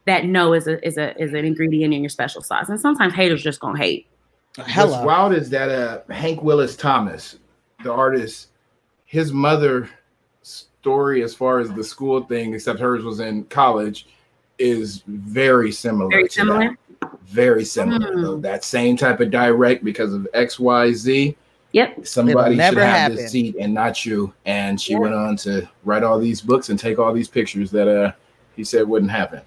[0.06, 2.68] that no is a is a is an ingredient in your special sauce.
[2.68, 4.06] And sometimes haters just gonna hate.
[4.58, 4.90] Hello.
[4.92, 7.38] What's wild is that uh, Hank Willis Thomas,
[7.82, 8.48] the artist,
[9.04, 9.88] his mother
[10.42, 14.06] story as far as the school thing, except hers was in college,
[14.58, 16.08] is very similar.
[16.10, 16.76] Very similar.
[17.00, 17.10] that.
[17.24, 18.14] Very similar.
[18.14, 18.22] Mm.
[18.22, 18.36] though.
[18.36, 21.36] That same type of direct because of X, Y, Z.
[21.72, 22.06] Yep.
[22.06, 23.16] Somebody should have happen.
[23.16, 24.32] this seat and not you.
[24.46, 25.00] And she Yeah.
[25.00, 28.12] went on to write all these books and take all these pictures that uh
[28.54, 29.40] he said wouldn't happen.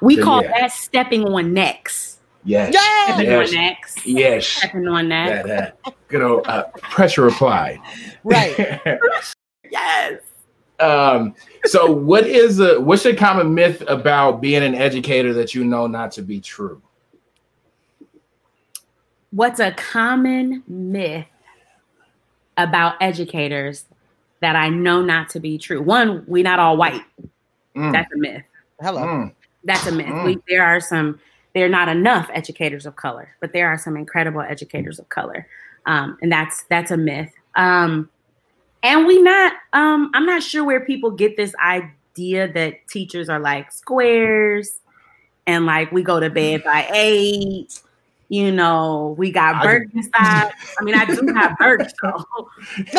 [0.00, 0.60] We So, call yeah.
[0.60, 2.20] that stepping on necks.
[2.44, 2.74] Yes.
[2.74, 3.14] Yeah.
[3.14, 3.48] Stepping Yes.
[3.48, 4.06] on necks.
[4.06, 4.46] Yes.
[4.46, 5.46] Stepping on necks.
[5.48, 7.78] That uh, good old uh, pressure applied.
[8.22, 8.80] Right.
[9.70, 10.20] Yes.
[10.78, 15.64] um, so what is a what's a common myth about being an educator that you
[15.64, 16.80] know not to be true?
[19.30, 21.26] What's a common myth
[22.56, 23.86] about educators
[24.40, 25.82] that I know not to be true?
[25.82, 27.02] One, we not all white.
[27.74, 28.44] Mm, That's a myth.
[28.80, 29.02] Hello.
[29.02, 30.06] mm, That's a myth.
[30.06, 30.24] Mm.
[30.24, 31.18] We, there are some,
[31.54, 35.46] there are not enough educators of color, but there are some incredible educators of color.
[35.86, 37.32] Um, and that's that's a myth.
[37.54, 38.10] Um,
[38.82, 43.40] and we not, um, I'm not sure where people get this idea that teachers are
[43.40, 44.78] like squares
[45.46, 47.80] and like we go to bed by eight.
[48.28, 50.52] You know, we got I Birkenstocks.
[50.78, 52.24] I mean, I do have Birks, though.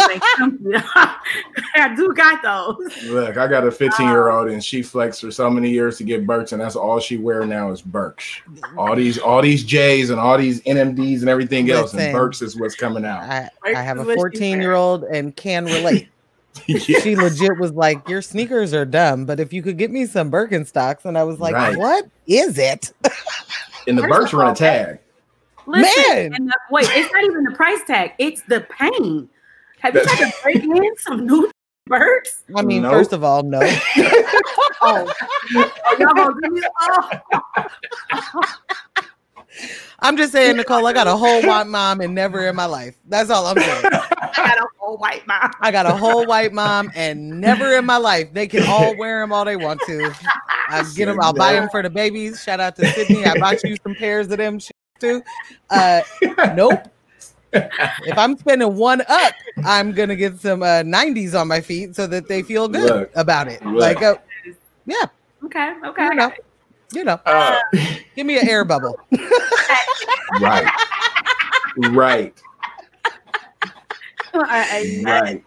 [1.75, 3.03] I do got those.
[3.05, 6.03] Look, I got a 15 year old and she flexed for so many years to
[6.03, 8.41] get Birks, and that's all she wear now is Birks.
[8.77, 12.13] All these, all these J's and all these NMDs and everything else, and Listen.
[12.13, 13.23] Birks is what's coming out.
[13.23, 16.09] I, I have a 14 year old and can relate.
[16.67, 16.79] Yeah.
[16.79, 20.31] She legit was like, Your sneakers are dumb, but if you could get me some
[20.31, 21.77] Birkenstocks, and I was like, Right.
[21.77, 22.93] What is it?
[23.87, 24.99] And the First Birks run a tag.
[25.67, 26.33] Listen, Man.
[26.33, 29.29] and the, wait, it's not even the price tag; it's the pain.
[29.79, 31.49] Have you tried to break in some new
[31.87, 32.43] birds?
[32.55, 32.93] I mean, Nope.
[32.93, 33.59] first of all, no.
[34.81, 35.11] Oh,
[35.99, 36.61] y'all gonna give me?
[36.81, 37.09] Oh,
[39.99, 42.95] I'm just saying, Nicole, I got a whole white mom and never in my life.
[43.07, 43.85] That's all I'm saying.
[43.91, 45.51] I got a whole white mouth.
[45.61, 48.33] I got a whole white mom and never in my life.
[48.33, 50.11] They can all wear them all they want to.
[50.69, 51.19] I get them.
[51.21, 52.43] I'll buy them for the babies.
[52.43, 53.25] Shout out to Sydney.
[53.25, 54.59] I bought you some pairs of them
[55.01, 55.23] shit too.
[55.69, 56.01] Uh,
[56.55, 56.79] nope.
[57.53, 62.05] If I'm spending one up, I'm gonna get some uh, 90s on my feet so
[62.07, 63.65] that they feel good Look, about it.
[63.65, 63.75] look.
[63.79, 64.15] Like, uh,
[64.85, 65.05] yeah,
[65.45, 66.03] Okay, okay.
[66.05, 66.31] you know,
[66.93, 67.57] you know, Uh,
[68.15, 68.99] give me an air bubble.
[70.41, 70.69] right,
[71.91, 72.41] right,
[74.33, 75.43] I- I- right.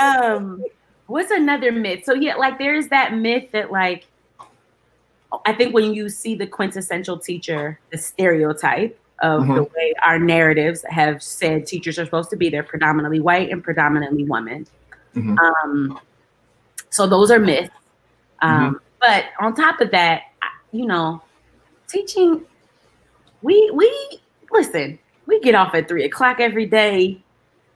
[0.00, 0.62] um
[1.06, 4.06] what's another myth so yeah like there's that myth that like
[5.46, 10.82] i think when you see the quintessential teacher the stereotype of the way our narratives
[10.88, 14.66] have said teachers are supposed to be they're predominantly white and predominantly women
[15.14, 15.36] Mhm.
[15.38, 16.00] um
[16.90, 17.70] so those are myths
[18.42, 20.22] um but on top of that
[20.72, 21.20] you know
[21.88, 22.42] teaching
[23.42, 24.20] we we
[24.52, 27.20] listen we get off at three o'clock every day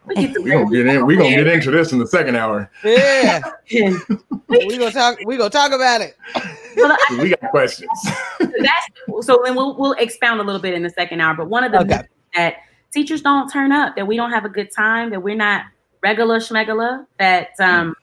[0.07, 1.07] We get we gonna get in.
[1.07, 2.71] We gonna get into this in the second hour.
[2.85, 3.41] Yeah,
[3.71, 5.19] we gonna talk.
[5.25, 6.17] We gonna talk about it.
[6.77, 7.89] well, We got questions.
[8.39, 11.35] that's so then we'll we'll expound a little bit in the second hour.
[11.35, 11.89] But one of the Okay.
[11.97, 12.55] myths that
[12.93, 15.65] teachers don't turn up, that we don't have a good time, that we're not
[16.03, 17.95] regular schmegula, that um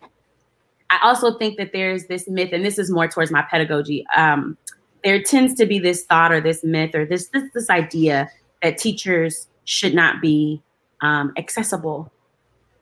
[0.89, 4.05] I also think that there's this myth, and this is more towards my pedagogy.
[4.15, 4.57] Um,
[5.05, 8.29] there tends to be this thought or this myth or this this this idea
[8.61, 10.61] that teachers should not be
[11.01, 12.11] um, accessible.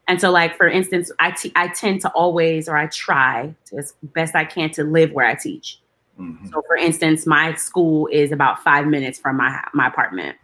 [0.10, 3.78] And so, like for instance, I te- I tend to always, or I try to,
[3.78, 5.80] as best I can to live where I teach.
[6.20, 6.52] Mhm.
[6.52, 10.36] So, for instance, my school is about five minutes from my my apartment.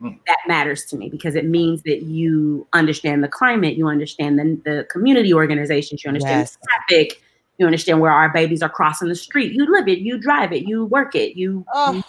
[0.00, 0.18] Mm.
[0.26, 4.58] That matters to me because it means that you understand the climate, you understand the,
[4.64, 6.56] the community organizations, you understand Yes.
[6.56, 7.22] the traffic,
[7.58, 9.52] you understand where our babies are crossing the street.
[9.52, 12.02] You live it, you drive it, you work it, you Oh,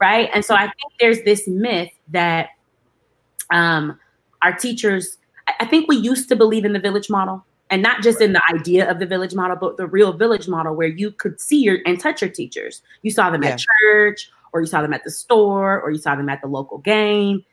[0.00, 0.28] right?
[0.34, 2.48] And so I think there's this myth that
[3.52, 3.96] um,
[4.42, 5.16] our teachers,
[5.60, 8.42] I- think we used to believe in the village model and not just in the
[8.54, 11.78] idea of the village model, but the real village model where you could see your
[11.86, 12.82] and touch your teachers.
[13.02, 13.50] You saw them Yeah.
[13.50, 16.48] at church or you saw them at the store or you saw them at the
[16.48, 17.44] local game.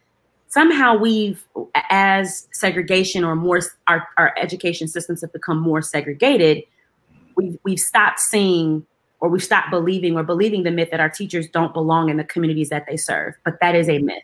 [0.47, 1.45] Somehow we've,
[1.89, 6.63] as segregation or more, our, our education systems have become more segregated.
[7.35, 8.85] We've, we've stopped seeing
[9.21, 12.23] or we've stopped believing or believing the myth that our teachers don't belong in the
[12.25, 13.35] communities that they serve.
[13.45, 14.23] But that is a myth.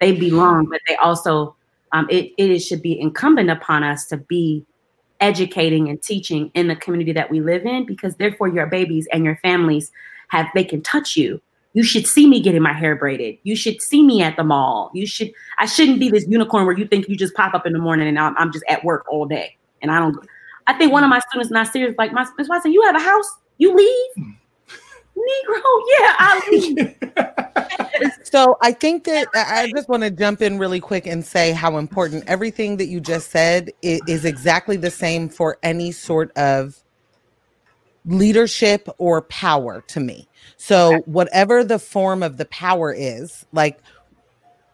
[0.00, 1.54] They belong, but they also
[1.92, 4.64] um, it, it should be incumbent upon us to be
[5.20, 9.24] educating and teaching in the community that we live in because therefore your babies and
[9.24, 9.90] your families
[10.28, 11.40] have they can touch you.
[11.74, 13.38] You should see me getting my hair braided.
[13.42, 14.90] You should see me at the mall.
[14.94, 17.72] You should i shouldn't be this unicorn where you think you just pop up in
[17.72, 19.56] the morning and i'm, I'm just at work all day.
[19.82, 20.16] And i don't
[20.66, 23.00] i think one of my students not serious like my miss watson you have a
[23.00, 23.36] house?
[23.58, 24.26] You leave?
[25.16, 25.62] Negro?
[25.98, 26.94] Yeah i leave
[28.30, 31.78] So I think that I just want to jump in really quick and say how
[31.78, 36.76] important everything that you just said i- is, exactly the same for any sort of
[38.04, 40.28] leadership or power to me.
[40.58, 43.78] So whatever the form of the power is, like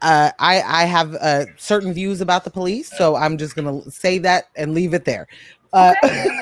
[0.03, 4.19] uh, I I have uh, certain views about the police, so I'm just gonna say
[4.19, 5.29] that and leave it there.
[5.73, 5.95] Uh,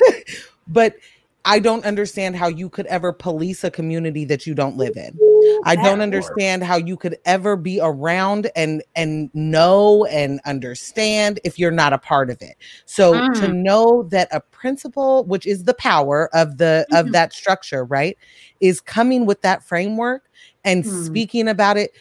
[0.68, 0.96] but
[1.44, 5.18] I don't understand how you could ever police a community that you don't live in.
[5.64, 11.58] I don't understand how you could ever be around and and know and understand if
[11.58, 12.56] you're not a part of it.
[12.86, 13.62] So to Mm.
[13.62, 17.12] know that a principle, which is the power of the of Mhm.
[17.12, 18.16] that structure, right,
[18.60, 20.28] is coming with that framework
[20.64, 21.04] and Hmm.
[21.04, 21.92] speaking about it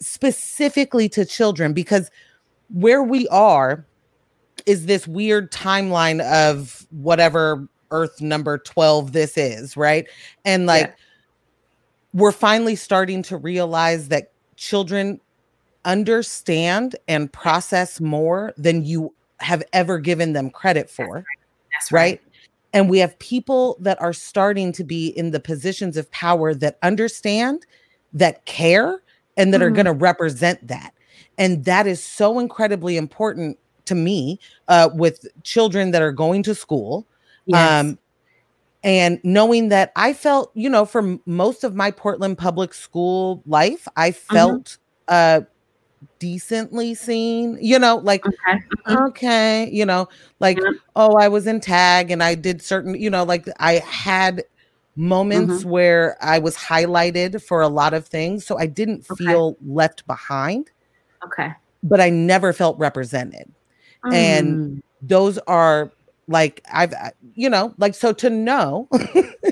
[0.00, 2.10] specifically to children because
[2.68, 3.86] where we are
[4.66, 10.06] is this weird timeline of whatever earth number 12 this is, right?
[10.44, 10.94] And like Yeah.
[12.18, 15.20] We're finally starting to realize that children
[15.84, 21.24] understand and process more than you have ever given them credit for,
[21.72, 22.20] that's right?
[22.72, 26.78] And we have people that are starting to be in the positions of power that
[26.82, 27.64] understand,
[28.12, 29.00] that care,
[29.36, 29.74] and that are Mhm.
[29.76, 30.92] going to represent that.
[31.38, 36.54] And that is so incredibly important to me uh, with children that are going to
[36.54, 37.06] school
[37.46, 37.80] yes.
[37.80, 37.98] um
[38.84, 43.86] and knowing that i felt you know for most of my portland public school life
[43.96, 44.34] i Mm-hmm.
[44.34, 45.40] felt uh
[46.20, 49.08] decently seen you know like okay Mhm.
[49.08, 50.08] okay you know
[50.40, 50.70] like Yeah.
[50.96, 54.44] oh i was in tag and i did certain you know like i had
[54.96, 55.68] moments Mm-hmm.
[55.70, 59.24] where i was highlighted for a lot of things so i didn't Okay.
[59.24, 60.70] feel left behind
[61.24, 61.50] okay
[61.82, 63.52] but i never felt represented
[64.12, 64.80] And- Mm.
[65.02, 65.92] those are
[66.28, 66.94] like I've
[67.34, 68.88] you know like so to know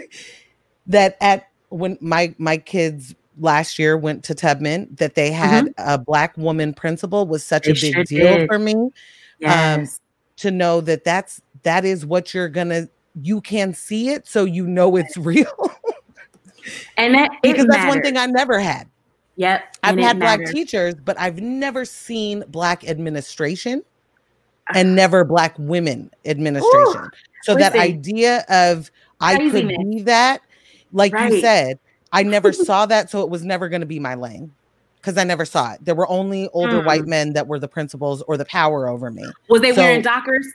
[0.86, 5.42] that at when my my kids last year went to Tubman that they mm-hmm.
[5.42, 8.48] had a black woman principal was such They a big sure deal did.
[8.48, 8.90] for me um,
[9.40, 10.00] yes
[10.36, 12.88] to know that that's that is what you're gonna
[13.22, 15.70] you can see it so you know it's real
[16.96, 18.88] and that because that's one thing I never had.
[19.36, 20.54] yep I've had black matters.
[20.54, 23.82] teachers, but I've never seen black administration.
[24.74, 27.10] And never black women administration.
[27.42, 30.40] so that idea of I could be that,
[30.92, 31.78] like you said,
[32.12, 34.52] I never saw that, so it was never going to be my lane
[34.96, 35.84] because I never saw it.
[35.84, 36.86] There were only older Mm.
[36.86, 39.24] white men that were the principals or the power over me.
[39.48, 40.46] was they So- wearing dockers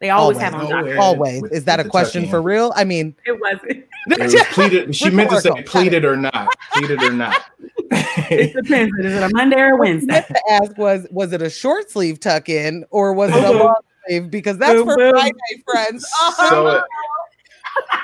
[0.00, 0.70] they always, have on Always.
[0.70, 1.42] dockers Yeah, Always.
[1.42, 2.72] with- Is that a question for real?
[2.76, 4.94] I mean, it wasn't It was pleaded.
[4.94, 5.70] She meant to say Rhetorical.
[5.70, 6.48] pleaded or not.
[6.72, 7.44] Pleaded or not.
[7.90, 11.32] it depends is it a monday or a what wednesday meant to ask was was
[11.32, 13.74] it a short sleeve tuck in or was it a long
[14.06, 14.30] sleeve?
[14.30, 15.10] Because that's Boom, for boom.
[15.12, 16.06] Friday, friends.
[16.48, 16.82] so,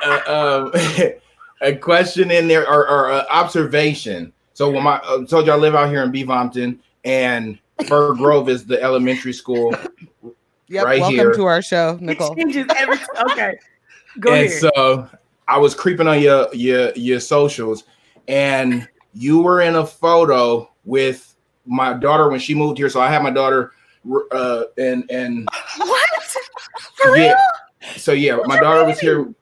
[0.02, 0.72] uh, um,
[1.60, 4.32] a question in there or, or uh, observation.
[4.54, 8.48] So when my I told you I live out here in Beavompton, and Fir Grove
[8.48, 9.74] is the elementary school,
[10.68, 10.84] Yep.
[10.84, 11.34] right welcome here.
[11.34, 12.34] to our show, it Nicole.
[12.34, 12.98] changes every
[13.30, 13.58] okay
[14.20, 15.08] go and ahead so
[15.46, 17.84] I was creeping on your your your socials,
[18.28, 21.34] and you were in a photo with
[21.66, 22.88] my daughter when she moved here.
[22.88, 23.72] So I had my daughter,
[24.32, 25.48] uh, and and
[25.78, 26.10] what
[26.94, 27.34] for yeah.
[27.80, 29.32] real So yeah, my daughter was here.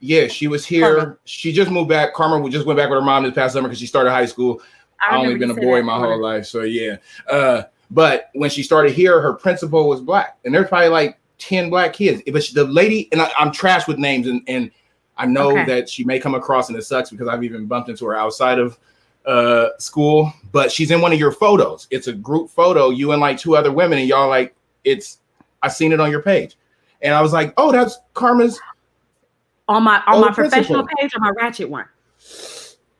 [0.00, 0.96] Yeah, she was here.
[0.96, 1.16] Carmen.
[1.24, 2.12] She just moved back.
[2.12, 4.60] Carmen just went back with her mom this past summer because she started high school.
[5.00, 5.84] I've only been a boy that.
[5.84, 6.96] my whole life, so yeah.
[7.28, 11.70] Uh, but when she started here, her principal was black, and there's probably like ten
[11.70, 12.22] black kids.
[12.32, 14.70] But she- the lady, and I, I'm trash with names, and and
[15.16, 15.64] I know Okay.
[15.66, 18.58] that she may come across, and it sucks because I've even bumped into her outside
[18.58, 18.78] of
[19.26, 20.32] uh school.
[20.52, 21.86] But she's in one of your photos.
[21.90, 25.18] It's a group photo, you and like two other women, and y'all like it's.
[25.62, 26.56] I seen it on your page,
[27.02, 28.58] and I was like, oh, that's Carmen's.
[29.68, 31.86] on my on my the professional page or my ratchet one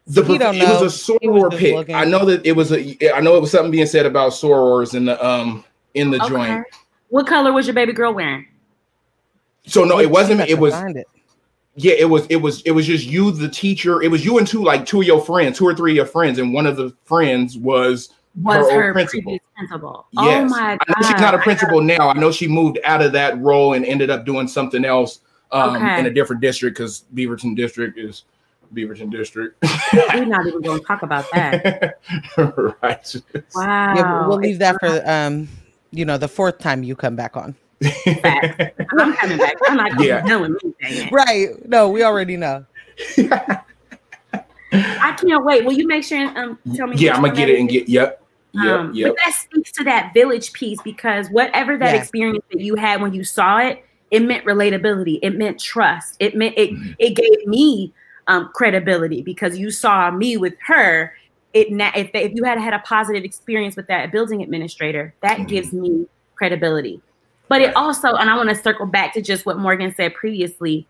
[0.06, 1.74] The He don't it was a He was soror just pic.
[1.74, 1.94] looking.
[1.94, 3.14] I know that it was a.
[3.14, 6.64] I know it was something being said about sorors in the um in the joint.
[7.10, 8.46] what color was your baby girl wearing
[9.66, 10.40] So no, it wasn't.
[10.40, 11.06] I It was it.
[11.76, 11.94] yeah.
[11.94, 14.02] It was it was it was just you, the teacher.
[14.02, 16.06] It was you and two like two of your friends, two or three of your
[16.06, 18.08] friends, and one of the friends was
[18.42, 19.22] was Her her, principal.
[19.22, 20.50] previous principal yes.
[20.50, 22.08] oh my god I know she's not a principal now.
[22.08, 25.20] I know she moved out of that role and ended up doing something else
[25.52, 26.00] um, Okay.
[26.00, 28.24] in a different district because Beaverton district is
[28.74, 29.56] Beaverton District.
[30.14, 31.98] We're not even going to talk about that.
[32.82, 33.16] right.
[33.54, 33.94] Wow.
[33.94, 35.48] Yeah, we'll- we'll leave that for um,
[35.90, 37.54] you know, the fourth time you come back on.
[37.84, 39.56] I'm coming back.
[39.68, 40.22] I'm not going to Yeah.
[40.22, 41.12] be done anything.
[41.12, 41.48] Right.
[41.68, 42.64] No, we already know.
[44.74, 45.64] I can't wait.
[45.64, 46.96] Will you make sure and um, tell me?
[46.96, 48.22] yeah, I'm gonna get it and get yep.
[48.54, 48.64] Yep.
[48.80, 49.08] Um, yep.
[49.10, 52.02] But that speaks to that village piece because whatever that Yes.
[52.04, 55.18] experience that you had when you saw it, it meant relatability.
[55.22, 56.16] It meant trust.
[56.20, 56.70] It meant it.
[56.70, 56.94] Mhm.
[56.98, 57.92] It gave me
[58.28, 61.14] um, credibility because you saw me with her.
[61.52, 65.48] It if if you had had a positive experience with that building administrator, that Mhm.
[65.48, 67.00] gives me credibility.
[67.48, 70.86] But it also, and I want to circle back to just what Morgan said previously.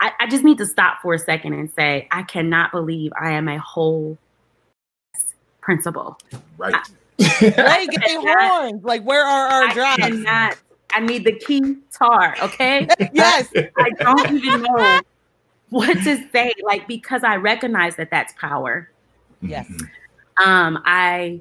[0.00, 3.30] I, I just need to stop for a second and say, I cannot believe I
[3.32, 4.18] am a whole
[5.60, 6.18] principal.
[6.58, 6.74] Right.
[7.18, 8.82] Play gay horns.
[8.82, 9.96] Like, where are our I drops?
[9.98, 10.56] cannot.
[10.92, 12.34] I need the key tar.
[12.42, 12.88] Okay.
[13.12, 13.48] Yes.
[13.78, 15.00] I don't even know
[15.70, 16.52] what to say.
[16.62, 18.90] Like because I recognize that that's power.
[19.40, 19.68] Yes.
[20.42, 21.40] Um, I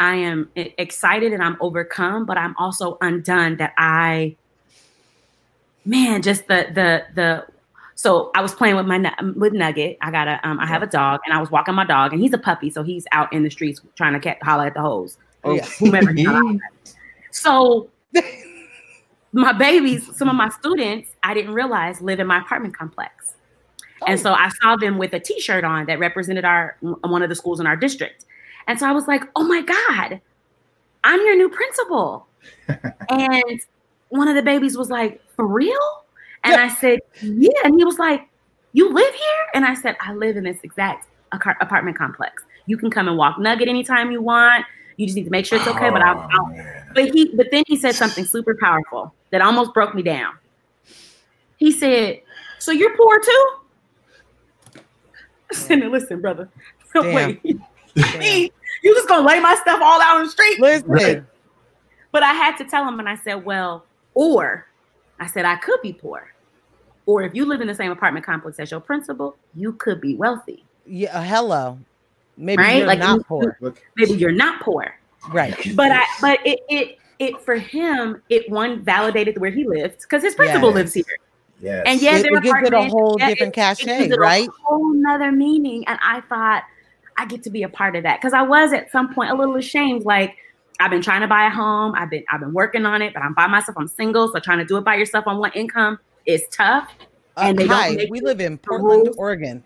[0.00, 4.36] I am excited and I'm overcome, but I'm also undone that I
[5.84, 7.46] man, just the the the
[7.94, 9.98] so I was playing with my with Nugget.
[10.00, 12.22] I got a um I have a dog and I was walking my dog and
[12.22, 14.80] he's a puppy, so he's out in the streets trying to cat, holler at the
[14.80, 15.64] hoes or Yeah.
[15.78, 16.12] whomever.
[16.12, 16.94] he's trying to holler at.
[17.32, 17.88] So
[19.32, 23.34] my babies, some of my students, I didn't realize live in my apartment complex.
[24.06, 24.22] And Oh.
[24.22, 27.60] so I saw them with a T-shirt on that represented our one of the schools
[27.60, 28.24] in our district.
[28.66, 30.20] And so I was like, "Oh my god,
[31.04, 32.26] I'm your new principal."
[33.08, 33.60] and
[34.10, 36.04] one of the babies was like, "For real?"
[36.44, 38.22] And I said, "Yeah." And he was like,
[38.72, 42.44] "You live here?" And I said, "I live in this exact apartment complex.
[42.66, 44.64] You can come and walk Nugget anytime you want.
[44.96, 47.48] You just need to make sure it's okay." But I'll, Oh, I'll but he but
[47.50, 50.34] then he said something super powerful that almost broke me down.
[51.56, 52.20] He said,
[52.60, 53.46] So you're poor too?
[55.52, 56.48] I said, listen, brother.
[56.94, 57.14] Damn.
[57.14, 57.40] Wait.
[57.98, 58.50] I mean,
[58.82, 60.60] you just gonna lay my stuff all out on the street?
[60.60, 60.88] Listen.
[60.88, 61.22] Right.
[62.12, 63.84] But I had to tell him, and I said, Well,
[64.14, 64.66] or
[65.20, 66.32] I said I could be poor.
[67.06, 70.14] Or if you live in the same apartment complex as your principal, you could be
[70.14, 70.64] wealthy.
[70.86, 71.18] Yeah.
[71.18, 71.78] uh, Hello.
[72.36, 72.78] Maybe Right?
[72.78, 73.58] you're Like, not you- poor.
[73.96, 74.94] Maybe you're not poor.
[75.30, 75.56] Right.
[75.74, 80.22] but I but it it it for him it one validated where he lived because
[80.22, 80.74] his principal Yes.
[80.76, 81.04] lives here
[81.60, 81.82] Yes.
[81.86, 84.10] and yeah It, their it gives it a whole yeah, different it- it cachet, gives
[84.12, 84.48] it a right?
[84.62, 86.64] whole nother meaning and I thought
[87.16, 89.34] I get to be a part of that because I was at some point a
[89.34, 90.36] little ashamed like
[90.80, 93.22] I've been trying to buy a home I've been I've been working on it but
[93.22, 95.98] I'm by myself I'm single so trying to do it by yourself on one income
[96.26, 96.88] is tough
[97.36, 99.16] Uh, and they don't we live in Portland, rules.
[99.16, 99.64] Oregon.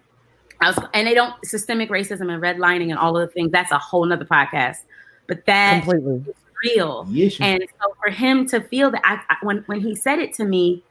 [0.61, 3.73] I was, and they don't systemic racism and redlining and all of the things that's
[3.73, 4.79] a whole nother podcast
[5.27, 6.25] but that Completely.
[6.65, 10.19] real Yes, and so for him to feel that I, I when when he said
[10.21, 10.85] it to me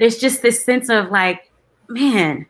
[0.00, 1.50] there's just this sense of like
[1.88, 2.46] man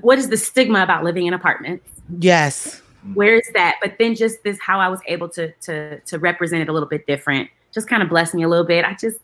[0.00, 1.88] what is the stigma about living in apartments
[2.18, 2.82] Yes.
[3.14, 6.62] where is that but then just this how i was able to to to represent
[6.62, 9.18] it a little bit different just kind of blessed me a little bit i just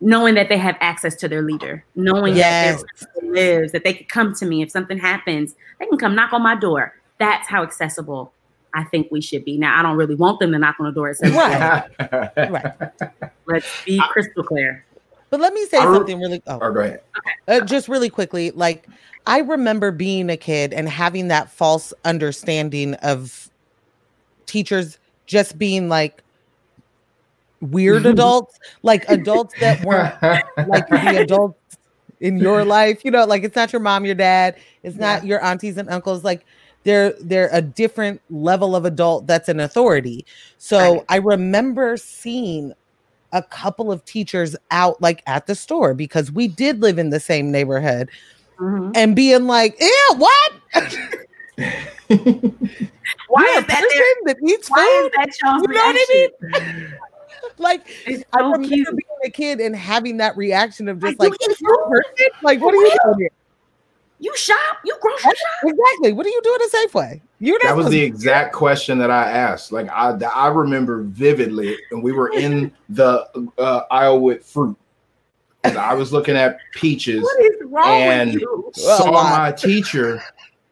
[0.00, 2.82] knowing that they have access to their leader knowing Yes.
[2.82, 6.14] that their lives that they can come to me if something happens they can come
[6.14, 8.32] knock on my door that's how accessible
[8.74, 10.92] i think we should be now i don't really want them to knock on the
[10.92, 12.50] door at 7 Right.
[12.50, 12.90] Right.
[13.46, 14.84] let's be crystal clear
[15.32, 16.42] But let me say I re- something really.
[16.46, 16.58] Oh.
[16.60, 17.00] Oh, go ahead.
[17.48, 18.86] uh, just really quickly like
[19.26, 23.48] i remember being a kid and having that false understanding of
[24.46, 26.22] teachers just being like
[27.60, 30.14] weird adults like adults that weren't
[30.68, 31.78] like the adults
[32.20, 35.42] in your life you know like it's not your mom your dad it's not your
[35.44, 36.44] aunties and uncles like
[36.84, 40.26] they're they're a different level of adult that's an authority
[40.58, 41.04] so Right.
[41.08, 42.72] i remember seeing
[43.32, 47.20] a couple of teachers out like at the store because we did live in the
[47.20, 48.08] same neighborhood
[48.60, 48.92] Mhm.
[48.94, 50.52] and being like yeah what
[53.28, 53.84] why is a that
[54.26, 56.28] that eats Why food is that You know what I mean?
[57.58, 58.88] like It's I so remember cute.
[58.88, 61.78] being a kid and having that reaction of just Like, like, you eat "You're a
[61.78, 61.90] food?
[61.90, 62.32] person?
[62.42, 63.30] like what are you doing here?
[64.22, 65.34] You shop, you grocery shop.
[65.64, 66.12] Exactly.
[66.12, 67.20] What are you doing at Safeway?
[67.40, 69.72] You're not That was supposed the to- exact question that I asked.
[69.72, 73.26] Like I, I remember vividly, and we were in the
[73.58, 74.76] uh, aisle with fruit.
[75.64, 78.70] And I was looking at peaches, What is wrong And- with you?
[78.74, 80.22] Saw my teacher.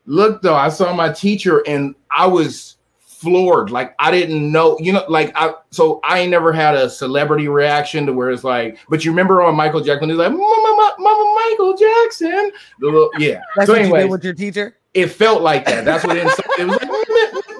[0.07, 2.77] Look though, I saw my teacher, and I was
[3.21, 3.71] floored.
[3.71, 5.55] Like I didn't know, you know, like I.
[5.71, 8.79] So I ain't never had a celebrity reaction to where it's like.
[8.89, 12.51] But you remember on Michael Jackson, he's like, "Mama, Mama, Mama Michael Jackson."
[12.81, 13.43] The little, yeah.
[13.57, 14.77] That's so what you did with your teacher.
[14.95, 15.85] it felt like that.
[15.85, 16.79] That's what it, it was like, "M- m-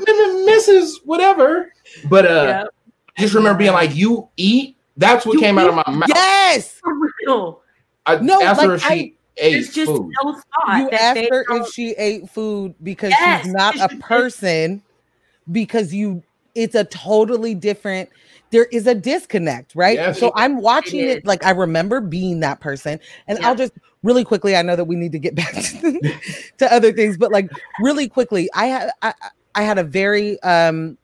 [0.09, 1.05] m- Mrs.
[1.05, 1.73] Whatever.
[2.09, 2.65] But uh, Yeah,
[3.19, 6.09] I just remember being like, "You eat." That's what You came out of my mouth.
[6.09, 6.75] Yes.
[6.81, 6.93] for
[7.27, 7.61] real.
[8.07, 10.13] I No, asked her if like, she ate There's just food.
[10.23, 13.89] no thought you asked her don't- if she ate food because Yes, she's not a
[13.95, 14.83] you- person
[15.53, 16.23] because you
[16.55, 18.09] it's a totally different
[18.51, 20.19] there is a disconnect right Yes.
[20.19, 21.25] so i'm watching It it, is.
[21.25, 22.99] like i remember being that person
[23.29, 23.49] and Yeah.
[23.49, 23.73] i'll just
[24.03, 26.21] really quickly i know that we need to get back to,
[26.59, 27.49] to other things but like
[27.81, 29.15] really quickly i had I,
[29.55, 30.99] I had a very um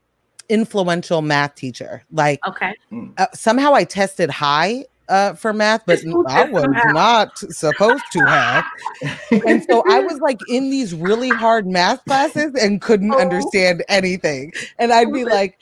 [0.49, 2.73] influential math teacher like okay.
[3.17, 8.65] uh, somehow i tested high uh, for math, but I was not supposed to have.
[9.45, 13.19] And so I was like in these really hard math classes and couldn't Oh.
[13.19, 14.51] understand anything.
[14.79, 15.57] And I'd be like,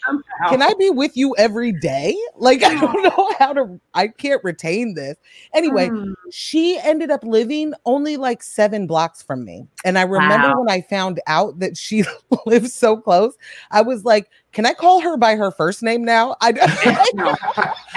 [0.50, 2.16] can I be with you every day?
[2.38, 5.16] Like, I don't know how to, I can't retain this.
[5.54, 6.14] Anyway, Hmm.
[6.32, 9.68] she ended up living only like seven blocks from me.
[9.84, 10.60] And I remember Wow.
[10.62, 12.04] when I found out that she
[12.46, 13.36] lived so close,
[13.72, 16.36] I was like, can I call her by her first name now?
[16.42, 16.52] I
[17.14, 17.36] No,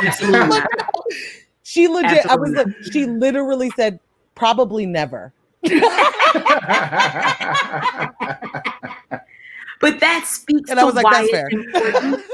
[0.04, 0.92] absolutely Like, not.
[1.62, 3.98] she legit, I was Absolutely like, she literally said,
[4.34, 5.32] probably never.
[9.80, 11.48] But that speaks And to I was like, why that's it's fair.
[11.48, 12.24] important.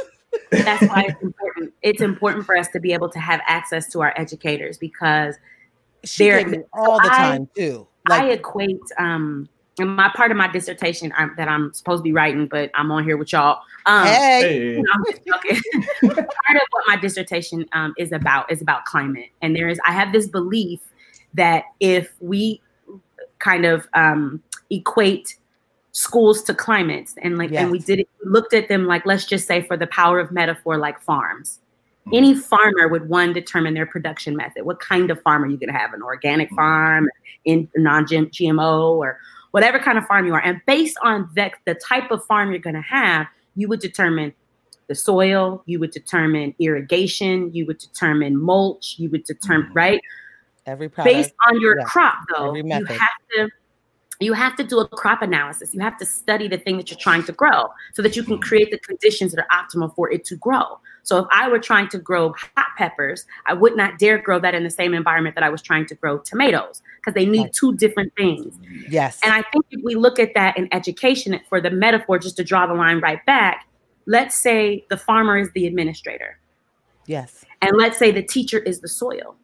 [0.50, 1.74] That's why it's important.
[1.82, 5.34] It's important for us to be able to have access to our educators because
[6.04, 7.86] She There- gave me all the I- time too.
[8.08, 9.48] Like, I equate um
[9.78, 12.90] and my part of my dissertation I'm, that I'm supposed to be writing, but I'm
[12.92, 13.60] on here with y'all.
[13.86, 15.60] Um, hey, I'm just joking.
[16.02, 19.92] Part of what my dissertation um, is about is about climate, and there is I
[19.92, 20.80] have this belief
[21.34, 22.62] that if we
[23.40, 25.36] kind of um, equate
[25.92, 29.26] schools to climates, and like, and we did it, we looked at them like, let's
[29.26, 31.60] just say, for the power of metaphor, like farms.
[32.06, 32.16] Mhm.
[32.16, 34.64] Any farmer would one determine their production method.
[34.64, 35.92] What kind of farm are you going to have?
[35.92, 36.56] An organic Mhm.
[36.56, 37.08] farm,
[37.44, 39.18] in non-GMO, or
[39.54, 40.42] whatever kind of farm you are.
[40.42, 44.34] And based on that, the type of farm you're going to have, you would determine
[44.88, 49.76] the soil, you would determine irrigation, you would determine mulch, you would determine, Mhm.
[49.76, 50.00] right?
[50.66, 51.14] every product.
[51.14, 52.98] Based on your yeah, crop, though, you have
[53.36, 53.48] to
[54.20, 55.74] you have to do a crop analysis.
[55.74, 58.38] You have to study the thing that you're trying to grow so that you can
[58.38, 58.42] Mhm.
[58.42, 60.80] create the conditions that are optimal for it to grow.
[61.04, 64.54] So if I were trying to grow hot peppers, I would not dare grow that
[64.54, 67.76] in the same environment that I was trying to grow tomatoes because they need two
[67.76, 68.58] different things.
[68.88, 69.20] yes.
[69.22, 72.44] And I think if we look at that in education for the metaphor, just to
[72.44, 73.66] draw the line right back,
[74.06, 76.38] let's say the farmer is the administrator,
[77.06, 77.44] yes.
[77.60, 79.36] and let's say the teacher is the soil.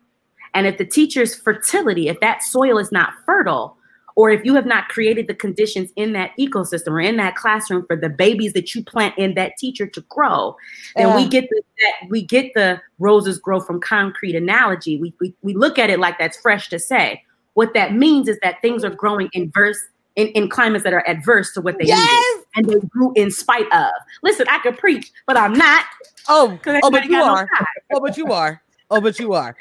[0.55, 3.77] And if the teacher's fertility, if that soil is not fertile,
[4.21, 7.87] or if you have not created the conditions in that ecosystem or in that classroom
[7.87, 10.55] for the babies that you plant in that teacher to grow,
[10.95, 14.99] then we get the that we get the roses grow from concrete analogy.
[14.99, 17.25] We, we we look at it like that's fresh to say.
[17.55, 19.79] What that means is that things are growing in verse
[20.17, 22.45] in, in climates that are adverse to what they needed Yes.
[22.57, 23.91] and they grew in spite of.
[24.23, 25.87] Listen, I could preach, but I'm not
[26.29, 27.49] Oh, oh, but you are.
[27.91, 28.63] No Oh, but you are.
[28.91, 29.57] Oh, but you are.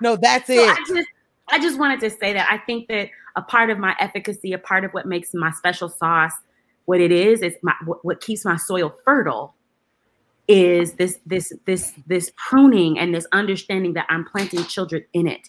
[0.00, 1.06] No, that's so it.
[1.50, 4.58] I just, wanted to say that I think that a part of my efficacy, a
[4.58, 6.32] part of what makes my special sauce
[6.86, 9.54] what it is, is my what, what keeps my soil fertile
[10.48, 15.48] is this this this this pruning and this understanding that I'm planting children in it.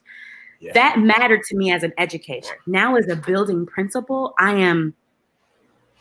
[0.60, 0.74] Yeah.
[0.74, 2.60] That mattered to me as an educator.
[2.68, 4.94] Now as a building principal, I am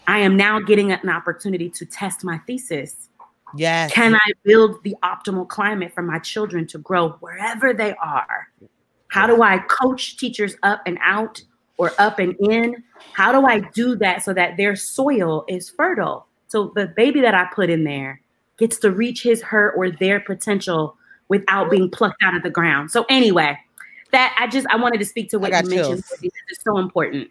[0.06, 3.08] I am now getting an opportunity to test my thesis
[3.56, 3.92] Yes.
[3.92, 8.48] can I build the optimal climate for my children to grow wherever they are?
[9.10, 11.42] How do I coach teachers up and out
[11.76, 12.82] or up and in?
[13.12, 16.26] How do I do that so that their soil is fertile?
[16.48, 18.20] So the baby that I put in there
[18.56, 20.96] gets to reach his, her, or their potential
[21.28, 22.90] without being plucked out of the ground.
[22.90, 23.56] So anyway,
[24.12, 26.78] that I just I wanted to speak to what got you mentioned because it's so
[26.78, 27.28] important.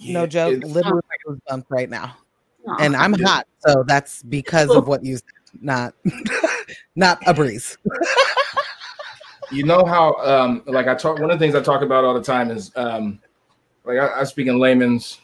[0.00, 0.54] no joke.
[0.54, 2.16] it's- Literally goosebumps right now.
[2.68, 2.76] Aw.
[2.80, 5.24] And I'm hot, so that's because of what you said,
[5.62, 5.94] not
[6.96, 7.76] not a breeze.
[9.50, 12.14] you know how um like i talk one of the things i talk about all
[12.14, 13.18] the time is um
[13.84, 15.18] like i, I speak in layman's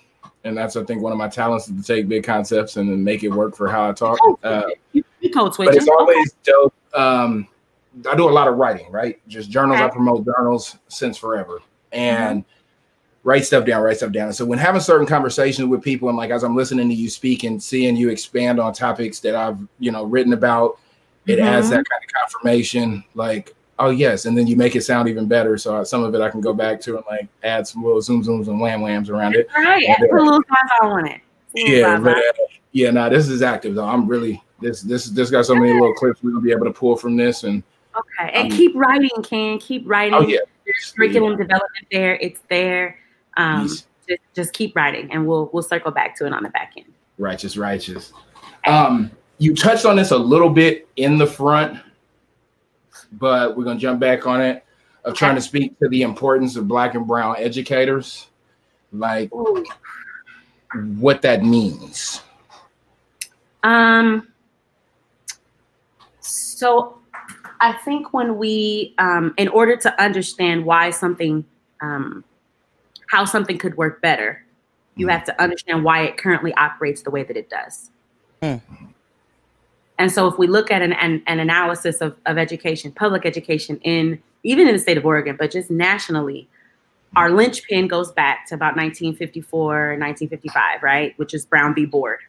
[0.45, 3.03] and that's i think one of my talents is to take big concepts and then
[3.03, 4.18] make it work for how i talk.
[4.43, 4.62] Uh,
[5.66, 7.49] but it's always dope um
[8.09, 9.20] i do a lot of writing right?
[9.29, 11.61] Just journals i promote journals since forever.
[11.93, 12.45] And
[13.24, 14.33] write stuff down write stuff down.
[14.33, 17.45] So when having certain conversations with people and like as i'm listening to you speak
[17.45, 20.79] and seeing you expand on topics that i've you know written about
[21.27, 21.70] it adds Mhm.
[21.70, 23.05] that kind of confirmation.
[23.14, 26.20] Like oh yes and then you make it sound even better so some of it
[26.20, 29.11] i can go back to and like add some little zoom zooms and wham whams
[29.11, 29.97] around it right, Yeah.
[29.99, 31.20] put a little sci-fi on it.
[31.53, 32.22] Put a little yeah but uh,
[32.72, 35.93] yeah no this is active though i'm really this this this got so many little
[35.95, 37.62] clips we're gonna be able to pull from this and
[38.20, 39.59] Okay, and Um, keep writing, Ken.
[39.59, 40.12] Keep writing.
[40.12, 42.16] oh yeah There's curriculum development there.
[42.16, 42.99] It's there.
[43.39, 43.87] Um, just,
[44.35, 46.93] just keep writing, and we'll we'll circle back to it on the back end.
[47.16, 48.12] righteous righteous
[48.66, 51.79] um you touched on this a little bit in the front
[53.19, 54.64] but we're gonna jump back on it
[55.05, 58.27] of trying to speak to the importance of black and brown educators,
[58.93, 59.31] like
[60.75, 62.23] what that means.
[63.62, 64.29] Um,
[66.21, 66.99] so
[67.61, 71.45] I think when we, um, in order to understand why something,
[71.81, 72.25] um,
[73.09, 74.45] how something could work better,
[74.97, 77.91] you have to understand why it currently operates the way that it does.
[78.43, 78.61] Mm.
[79.99, 83.78] And so if we look at an, an, an analysis of, of education, public education
[83.82, 86.49] in even in the state of Oregon, but just nationally,
[87.16, 91.18] our linchpin goes back to about 1954, 1955, right?
[91.18, 91.84] Which is Brown v.
[91.84, 92.20] Board.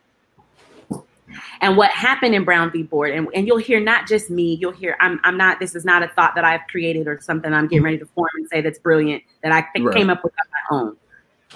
[1.62, 2.84] And what happened in Brown v.
[2.84, 5.84] Board, and, and you'll hear not just me, you'll hear, I'm, I'm not, this is
[5.86, 8.62] not a thought that I've created or something I'm getting ready to form and say
[8.62, 9.96] that's brilliant, that I Right.
[9.96, 10.98] came up with on my own.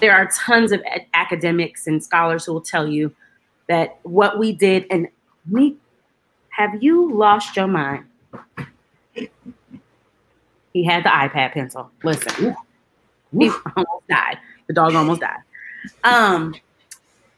[0.00, 3.14] There are tons of ed- academics and scholars who will tell you
[3.68, 5.08] that what we did, and
[5.46, 5.76] me,
[6.52, 8.04] have you lost your mind?
[10.72, 11.90] He had the iPad pencil.
[12.02, 12.56] Listen,
[13.38, 14.38] he almost died.
[14.68, 15.40] The dog almost died.
[16.04, 16.54] Um,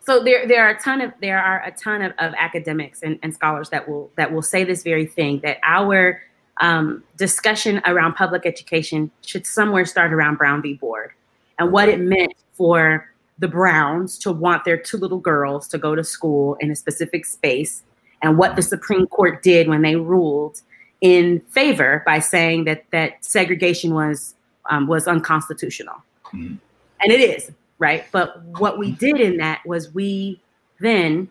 [0.01, 3.19] so there, there are a ton of there are a ton of, of academics and,
[3.23, 6.21] and scholars that will that will say this very thing that our
[6.61, 10.75] um, discussion around public education should somewhere start around Brown v.
[10.75, 11.13] Board
[11.59, 13.09] and what it meant for
[13.39, 17.25] the Browns to want their two little girls to go to school in a specific
[17.27, 17.83] space
[18.25, 20.63] and what the Supreme Court did when they ruled
[21.03, 24.35] in favor by saying that that segregation was
[24.71, 25.97] um, was unconstitutional,
[26.33, 26.59] Mhm.
[27.03, 28.07] and it is right.
[28.13, 30.41] But what we did in that was we
[30.81, 31.29] then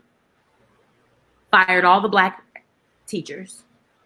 [1.49, 2.43] fired all the black
[3.07, 3.63] teachers,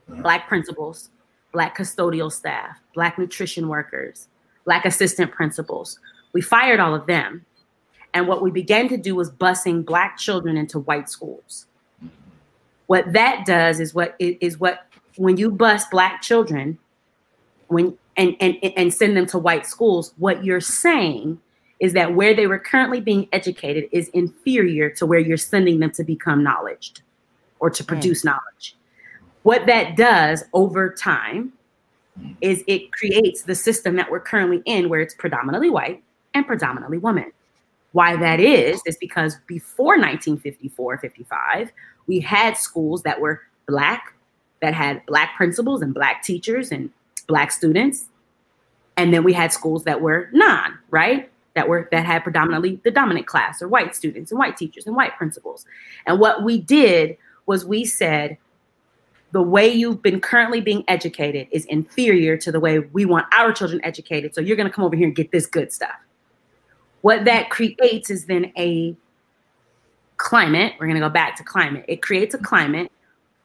[0.07, 1.09] black principals,
[1.51, 4.29] black custodial staff, black nutrition workers,
[4.63, 5.99] black assistant principals.
[6.31, 7.45] We fired all of them,
[8.13, 11.65] and what we began to do was busing black children into white schools
[12.87, 16.77] what that does is what is what when you bus black children
[17.67, 21.39] when and and and send them to white schools what you're saying
[21.79, 25.91] is that where they were currently being educated is inferior to where you're sending them
[25.91, 26.93] to become knowledge
[27.59, 27.87] or to mm.
[27.87, 28.75] produce knowledge.
[29.43, 31.53] What that does over time
[32.41, 36.97] is it creates the system that we're currently in where it's predominantly white and predominantly
[36.97, 37.31] woman.
[37.91, 41.71] Why that is is because before 1954 55
[42.07, 44.13] we had schools that were black
[44.61, 46.89] that had black principals and black teachers and
[47.27, 48.05] black students.
[48.95, 51.29] And then we had schools that were non right?
[51.53, 54.95] That were that had predominantly the dominant class or white students and white teachers and
[54.95, 55.65] white principals.
[56.05, 58.37] And what we did was we said
[59.31, 63.51] the way you've been currently being educated is inferior to the way we want our
[63.51, 65.95] children educated so you're going to come over here and get this good stuff.
[67.01, 68.95] What that creates is then a
[70.17, 72.91] climate we're going to go back to climate it creates a climate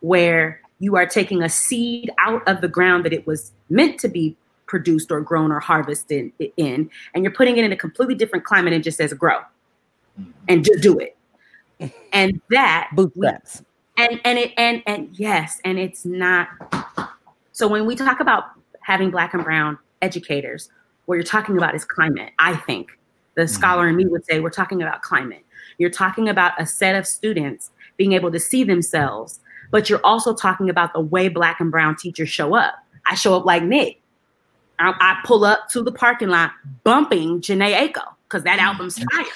[0.01, 4.09] where you are taking a seed out of the ground that it was meant to
[4.09, 8.45] be produced or grown or harvested in and you're putting it in a completely different
[8.45, 9.39] climate and just says grow
[10.21, 10.33] mm.
[10.49, 11.17] and just do it.
[12.13, 13.65] And that Bootstraps.
[13.99, 16.49] and and it and and yes and it's not
[17.51, 18.45] so when we talk about
[18.81, 20.71] having black and brown educators
[21.07, 22.99] what you're talking about is climate i think.
[23.35, 23.49] The mm-hmm.
[23.49, 25.45] scholar in me would say we're talking about climate
[25.79, 29.41] you're talking about a set of students being able to see themselves
[29.71, 32.75] but you're also talking about the way black and brown teachers show up
[33.07, 34.01] i show up like nick
[34.79, 36.53] i, I pull up to the parking lot
[36.85, 39.17] bumping Jhené Aiko because that album's mm-hmm.
[39.17, 39.33] fire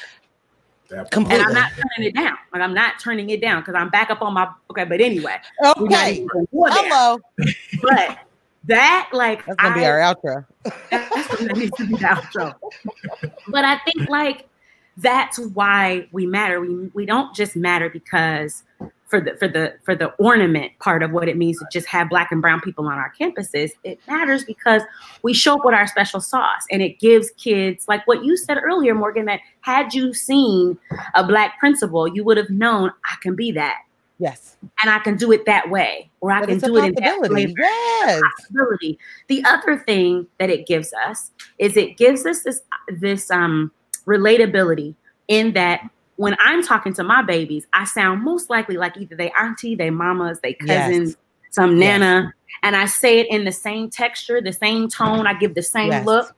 [0.88, 1.44] That- Completely.
[1.44, 2.36] and I'm not turning it down.
[2.52, 4.84] Like I'm not turning it down because I'm back up on my okay.
[4.84, 6.12] But anyway, Okay.
[6.12, 6.84] even gonna go there.
[6.88, 7.18] Hello.
[7.82, 8.18] But
[8.64, 10.44] that like That's gonna be our outro.
[10.90, 12.54] that's what that needs to be the outro.
[13.48, 14.48] But I think like
[14.96, 16.60] that's why we matter.
[16.60, 18.62] We we don't just matter because
[19.06, 22.08] for the for the for the ornament part of what it means to just have
[22.08, 23.70] black and brown people on our campuses.
[23.84, 24.82] It matters because
[25.22, 28.58] we show up with our special sauce and it gives kids like what you said
[28.62, 30.78] earlier, Morgan, that had you seen
[31.14, 33.78] a black principal, you would have known I can be that
[34.18, 34.56] Yes.
[34.82, 37.20] and I can do it that way, or I But can do it in that
[37.30, 38.20] way Yes.
[38.22, 38.98] possibility.
[39.28, 43.70] The other thing that it gives us is it gives us this this um
[44.06, 44.94] relatability
[45.28, 45.80] in that
[46.16, 49.90] when I'm talking to my babies, I sound most likely like either they auntie, they
[49.90, 51.16] mamas, they cousins, Yes.
[51.50, 52.00] some Yes.
[52.00, 52.32] nana,
[52.62, 55.88] and I say it in the same texture, the same tone, I give the same
[55.88, 56.06] Yes.
[56.06, 56.34] look.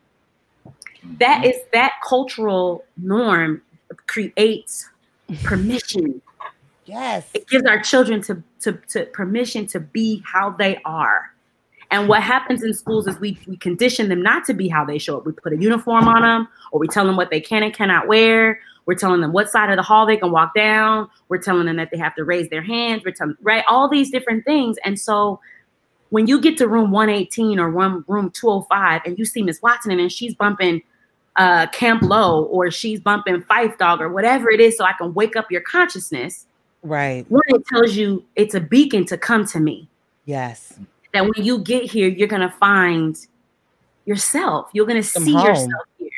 [1.18, 3.62] That is that cultural norm
[4.06, 4.88] creates
[5.44, 6.20] permission
[6.86, 7.28] Yes.
[7.34, 11.30] it gives our children to, to, to permission to be how they are.
[11.90, 14.98] And what happens in schools is we, we condition them not to be how they
[14.98, 15.26] show up.
[15.26, 18.08] We put a uniform on them, or we tell them what they can and cannot
[18.08, 18.60] wear.
[18.84, 21.08] We're telling them what side of the hall they can walk down.
[21.28, 23.02] We're telling them that they have to raise their hands.
[23.04, 24.78] We're telling right all these different things.
[24.84, 25.40] And so
[26.10, 29.98] when you get to room 118 or room room 205 and you see Miss Watson
[29.98, 30.82] and she's bumping
[31.36, 35.14] uh, Camp Lo or she's bumping Phife Dawg or whatever it is, so I can
[35.14, 36.46] wake up your consciousness.
[36.82, 37.30] Right.
[37.30, 39.88] One, it tells you it's a beacon to come to me.
[40.24, 40.78] Yes.
[41.18, 43.18] That when you get here, you're gonna find
[44.04, 44.70] yourself.
[44.72, 45.46] You're gonna Come see home.
[45.46, 46.10] yourself here.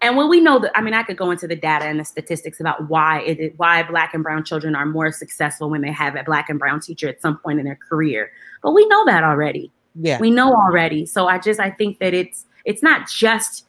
[0.00, 2.04] And when we know that, I mean, I could go into the data and the
[2.04, 6.16] statistics about why it why Black and Brown children are more successful when they have
[6.16, 8.32] a Black and Brown teacher at some point in their career.
[8.62, 9.70] But we know that already.
[9.94, 10.18] Yeah.
[10.18, 11.04] We know already.
[11.04, 13.66] So I just I think that it's it's not just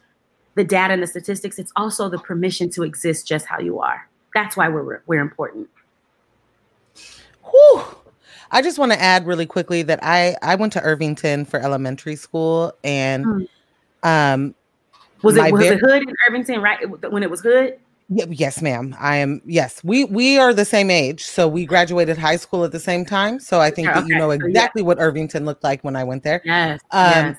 [0.54, 1.58] the data and the statistics.
[1.58, 4.08] It's also the permission to exist just how you are.
[4.34, 5.68] That's why we're we're important.
[7.44, 7.84] Whew.
[8.52, 12.16] I just want to add really quickly that I I went to Irvington for elementary
[12.16, 13.46] school and Mm.
[14.02, 14.54] um
[15.22, 16.78] Was it was it hood in Irvington right
[17.10, 17.78] when it was hood?
[18.08, 22.36] yes ma'am I am yes we we are the same age so we graduated high
[22.36, 25.46] school at the same time so I think Okay, that you know exactly what Irvington
[25.46, 26.80] looked like when I went there Yes.
[26.90, 27.36] Um, yes.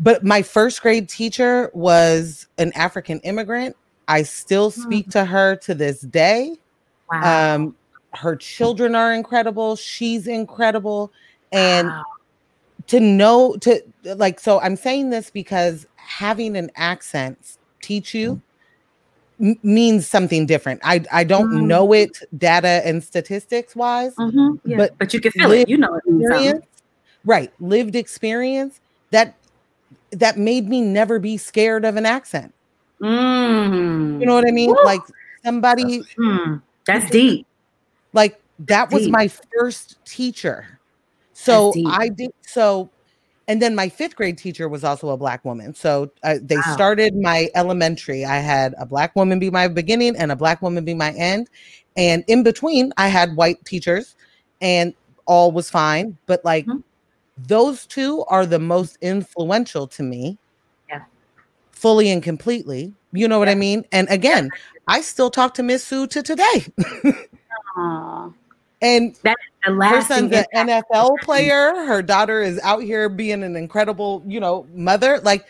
[0.00, 3.76] but my first grade teacher was an African immigrant
[4.08, 4.80] I still Hmm.
[4.82, 6.56] speak to her to this day
[7.12, 7.54] Wow.
[7.54, 7.76] um
[8.16, 11.12] her children are incredible she's incredible
[11.52, 12.04] and Wow.
[12.86, 13.80] to know to
[14.16, 18.40] like so i'm saying this because having an accent teach you
[19.40, 21.66] m- means something different i i don't Mm.
[21.66, 24.76] know it data and statistics wise Mhm, yeah.
[24.76, 25.68] but but, you can feel it.
[25.68, 26.66] You know it experience
[27.24, 29.36] right lived experience that
[30.12, 32.52] that made me never be scared of an accent
[33.02, 34.20] Mm.
[34.20, 34.76] you know what i mean Woo.
[34.84, 35.02] like
[35.44, 36.56] somebody Hmm.
[36.86, 37.46] That's deep.
[38.14, 40.80] Like that was my first teacher.
[41.34, 42.90] So i did so
[43.48, 45.74] and then my fifth grade teacher was also a black woman.
[45.74, 46.74] So uh, they Wow.
[46.74, 48.24] started my elementary.
[48.24, 51.50] I had a black woman be my beginning and a black woman be my end.
[51.96, 54.16] And in between i had white teachers
[54.62, 54.94] and
[55.26, 56.18] all was fine.
[56.26, 56.82] But like Mhm.
[57.36, 60.38] those two are the most influential to me.
[60.88, 61.02] Yeah.
[61.72, 62.94] fully and completely.
[63.12, 63.84] You know what i mean?
[63.92, 64.52] And again
[64.88, 66.66] i still talk to miss sue to today
[67.76, 68.30] Aw.
[68.82, 70.44] and The her son's an.
[70.54, 71.74] NFL player.
[71.86, 75.20] Her daughter is out here being an incredible, you know, mother.
[75.20, 75.46] Like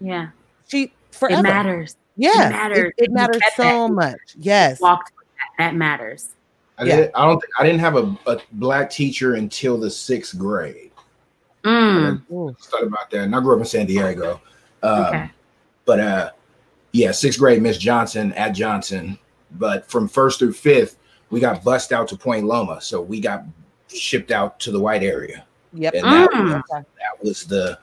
[0.00, 0.28] Yeah.
[0.68, 1.40] she forever.
[1.40, 1.96] It matters.
[2.16, 2.92] Yeah, it matters.
[2.98, 3.92] It, it matters so that.
[3.92, 4.18] much.
[4.38, 4.80] Yes.
[4.80, 5.64] Walked that.
[5.70, 6.30] That matters.
[6.78, 6.96] I, Yeah.
[6.96, 7.40] did, I don't.
[7.40, 10.90] think- I didn't have a, a black teacher until the sixth grade.
[11.64, 12.22] Mm.
[12.30, 12.54] Ooh.
[12.60, 14.40] Thought about that, and I grew up in San Diego.
[14.82, 15.30] Um, Okay.
[15.84, 16.30] But uh,
[16.92, 19.18] yeah, sixth grade, Miss Johnson at Johnson.
[19.52, 20.98] But from first through fifth,
[21.30, 23.44] we got bussed out to Point Loma, so we got
[23.88, 25.94] shipped out to the white area, Yep.
[25.94, 26.52] and that, Mm.
[26.54, 26.84] was, that
[27.24, 27.78] was the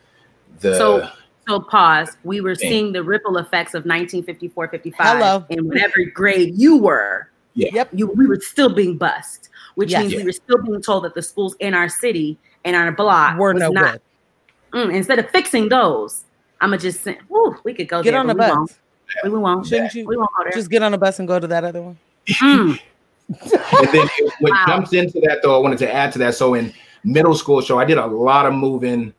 [0.62, 0.78] the.
[0.78, 1.10] So-
[1.48, 2.18] So pause.
[2.24, 2.70] We were Dang.
[2.72, 5.46] seeing the ripple effects of 1954, 55 Hello.
[5.52, 7.30] in whatever grade you were.
[7.54, 7.70] Yeah.
[7.72, 7.89] Yep.
[7.93, 10.02] You we were still being bussed, which Yes.
[10.02, 10.20] means Yeah.
[10.20, 13.54] we were still being told that the schools in our city and our block We're
[13.54, 14.02] was no not.
[14.74, 16.24] Mm, instead of fixing those,
[16.62, 18.70] I'm gonna just say, whew, we could go Get there, on the but we won't.
[18.70, 18.78] bus.
[19.24, 19.68] We, we won't.
[19.68, 20.52] Shouldn't you We won't go there.
[20.52, 21.98] just get on a bus and go to that other one?
[22.28, 22.80] Mm.
[23.30, 24.08] and then
[24.40, 24.66] what Wow.
[24.68, 26.36] jumps into that though, I wanted to add to that.
[26.36, 26.74] So in
[27.04, 29.14] middle school, so I did a lot of moving,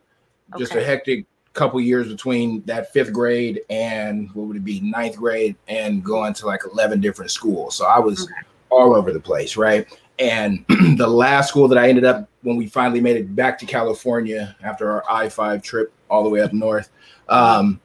[0.59, 5.17] just a hectic couple years between that fifth grade and what would it be ninth
[5.17, 7.75] grade and going to like 11 different schools.
[7.75, 8.33] So I was Okay.
[8.69, 9.87] all over the place, right?
[10.19, 10.65] And
[10.99, 14.55] the last school that I ended up when we finally made it back to California
[14.63, 16.91] after our I 5 trip all the way up north.
[17.29, 17.81] Um,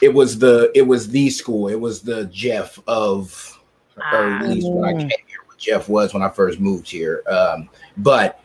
[0.00, 1.68] it was the it was the school.
[1.68, 3.55] It was the Jeff of
[3.96, 4.38] or Ah.
[4.42, 5.00] at least when I Mm.
[5.00, 7.22] came here, what Jeff was when I first moved here.
[7.28, 7.68] Um,
[7.98, 8.40] but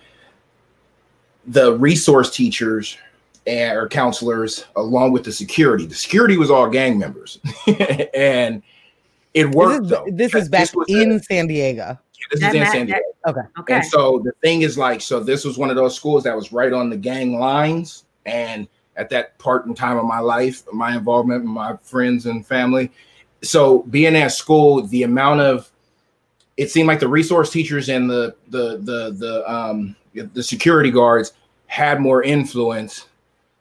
[1.47, 2.97] the resource teachers
[3.47, 7.39] and or counselors, along with the security, the security was all gang members,
[8.13, 8.61] and
[9.33, 9.85] it This worked.
[9.85, 11.97] is, though, this is back was in a- San Diego.
[12.31, 13.01] this That is in San Diego.
[13.27, 13.41] Okay.
[13.59, 13.73] Okay.
[13.75, 16.51] And so the thing is like, so this was one of those schools that was
[16.53, 18.03] right on the gang lines.
[18.25, 22.91] And at that part in time of my life, my involvement, my friends and family.
[23.43, 25.71] So being at school, the amount of
[26.57, 31.33] it seemed like the resource teachers and the the the the um the security guards
[31.67, 33.07] had more influence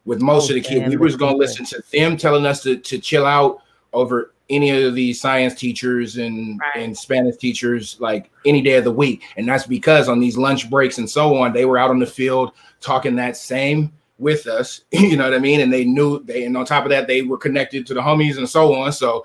[0.05, 0.87] with most Oh, of the kids.
[0.89, 3.59] We the was gonna listen to them telling us to, to chill out
[3.93, 6.83] over any of these science teachers and Right.
[6.83, 9.23] and Spanish teachers like any day of the week.
[9.37, 12.07] And that's because on these lunch breaks and so on, they were out on the
[12.07, 14.83] field talking that same with us.
[14.93, 15.61] You know what I mean?
[15.61, 18.37] And they knew they and on top of that, they were connected to the homies
[18.39, 18.93] and so on.
[18.93, 19.25] So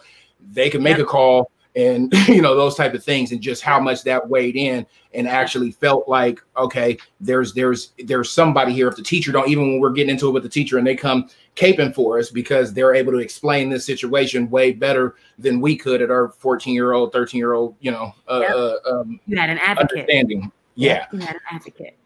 [0.52, 1.06] they could make Yep.
[1.08, 4.56] a call and you know those type of things and just how much that weighed
[4.56, 9.50] in and actually felt like okay there's there's there's somebody here if the teacher don't
[9.50, 12.30] even when we're getting into it with the teacher and they come caping for us
[12.30, 16.74] because they're able to explain this situation way better than we could at our 14
[16.74, 18.52] year old 13 year old you know uh, Yep.
[18.52, 19.92] uh, um, you had an advocate.
[20.00, 21.98] understanding yeah You had an advocate.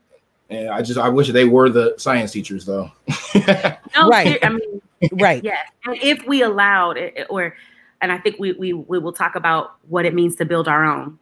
[0.51, 2.91] And I just I wish they were the science teachers though.
[3.95, 4.39] No, Right.
[4.43, 4.81] I mean,
[5.13, 5.43] Right.
[5.43, 5.67] yes.
[5.85, 7.55] And if we allowed it, or,
[8.01, 10.85] and I think we we we will talk about what it means to build our
[10.85, 11.19] own,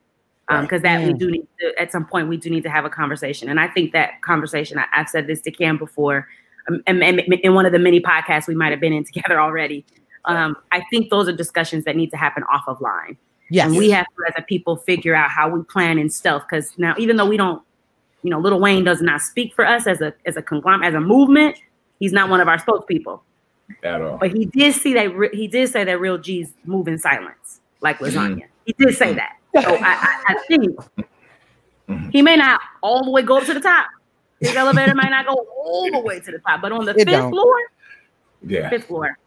[0.61, 2.89] because that we do need to at some point we do need to have a
[2.89, 3.49] conversation.
[3.49, 4.77] And I think that conversation.
[4.77, 6.27] I, I've said this to Cam before,
[6.69, 9.39] um, and, and in one of the many podcasts we might have been in together
[9.39, 9.85] already.
[10.25, 13.17] Um, I think those are discussions that need to happen off of line.
[13.49, 13.67] Yes.
[13.67, 16.43] And we have to, as a people, figure out how we plan in stealth.
[16.49, 17.63] Because now, even though we don't,
[18.23, 20.95] you know, Lil Wayne does not speak for us as a as a conglomerate, as
[20.95, 21.57] a movement.
[21.99, 23.21] He's not one of our spokespeople.
[23.83, 24.17] At all.
[24.17, 27.59] But he did see that re- he did say that real G's move in silence,
[27.81, 28.43] like lasagna.
[28.65, 29.33] He did say that.
[29.61, 30.75] So I, I, I think
[31.89, 32.11] Mhm.
[32.11, 33.87] he may not all the way go up to the top.
[34.41, 36.97] His elevator might not go all the way to the top, but on the It
[36.97, 37.31] fifth don't.
[37.31, 37.55] floor,
[38.45, 38.69] Yeah.
[38.69, 39.17] fifth floor,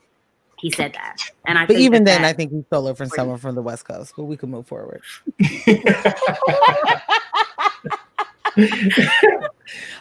[0.59, 1.17] he said that.
[1.47, 3.55] And I But think even that then, I that- think he's solo from someone from
[3.55, 5.01] the West Coast, but we can move forward.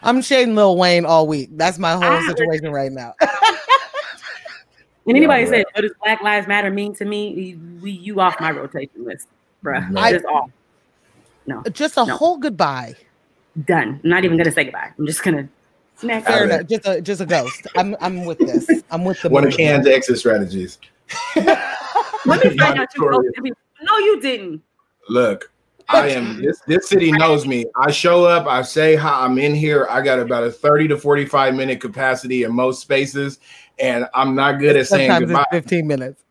[0.03, 1.49] I'm shading Lil Wayne all week.
[1.53, 3.13] That's my whole situation right now.
[5.09, 8.19] and anybody Yeah, said, oh, "What does Black Lives Matter mean to me?" We you
[8.19, 9.27] off my rotation list,
[9.63, 9.89] bruh.
[9.93, 10.13] Right.
[10.13, 10.49] Just off.
[11.45, 12.15] No, just a No.
[12.17, 12.95] whole goodbye.
[13.65, 13.99] Done.
[14.03, 14.91] I'm not even gonna say goodbye.
[14.97, 15.49] I'm just gonna
[16.03, 16.27] next.
[16.27, 16.67] Fair enough.
[16.67, 17.67] Just a just a ghost.
[17.75, 18.83] I'm I'm with this.
[18.91, 19.57] I'm with the One of move.
[19.57, 20.77] Can's exit strategies.
[21.35, 23.31] Let me find out you Victoria.
[23.41, 23.49] go.
[23.81, 24.61] No, you didn't.
[25.09, 25.51] Look,
[25.89, 27.65] I am this this city knows me.
[27.75, 29.87] I show up, I say hi, I'm in here.
[29.89, 33.39] I got about a 30 to 45 minute capacity in most spaces,
[33.79, 35.45] and I'm not good at saying Sometimes goodbye.
[35.51, 36.23] it's 15 minutes.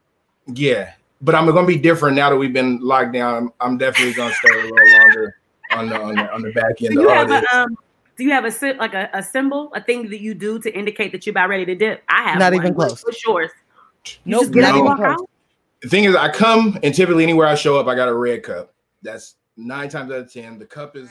[0.47, 3.35] Yeah, but I'm gonna be different now that we've been locked down.
[3.35, 5.37] I'm, I'm definitely gonna stay a little longer
[5.73, 7.77] on the on the, on the back end Do of you all have a um?
[8.17, 10.77] Do you have a sy- like a, a symbol, a thing that you do to
[10.77, 12.03] indicate that you're about ready to dip?
[12.09, 12.63] I have Not one.
[12.63, 13.03] even close.
[13.05, 13.51] What's yours?
[14.05, 15.21] You Nope, just get up not even close.
[15.21, 15.31] out.
[15.83, 18.43] The thing is, I come and typically anywhere I show up, I got a red
[18.43, 18.75] cup.
[19.03, 20.59] That's nine times out of ten.
[20.59, 21.11] The cup is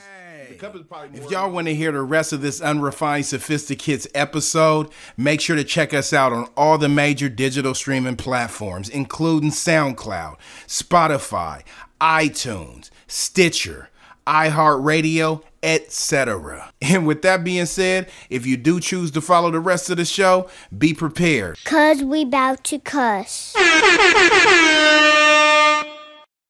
[0.49, 1.19] the cup is probably.
[1.19, 5.63] If y'all want to hear the rest of this unrefined sophisticates episode, make sure to
[5.63, 10.37] check us out on all the major digital streaming platforms, including SoundCloud,
[10.67, 11.63] Spotify,
[11.99, 13.89] iTunes, Stitcher,
[14.25, 16.71] iHeartRadio, etc.
[16.81, 20.05] And with that being said, if you do choose to follow the rest of the
[20.05, 21.57] show, be prepared.
[21.65, 23.53] Cause we bout to cuss.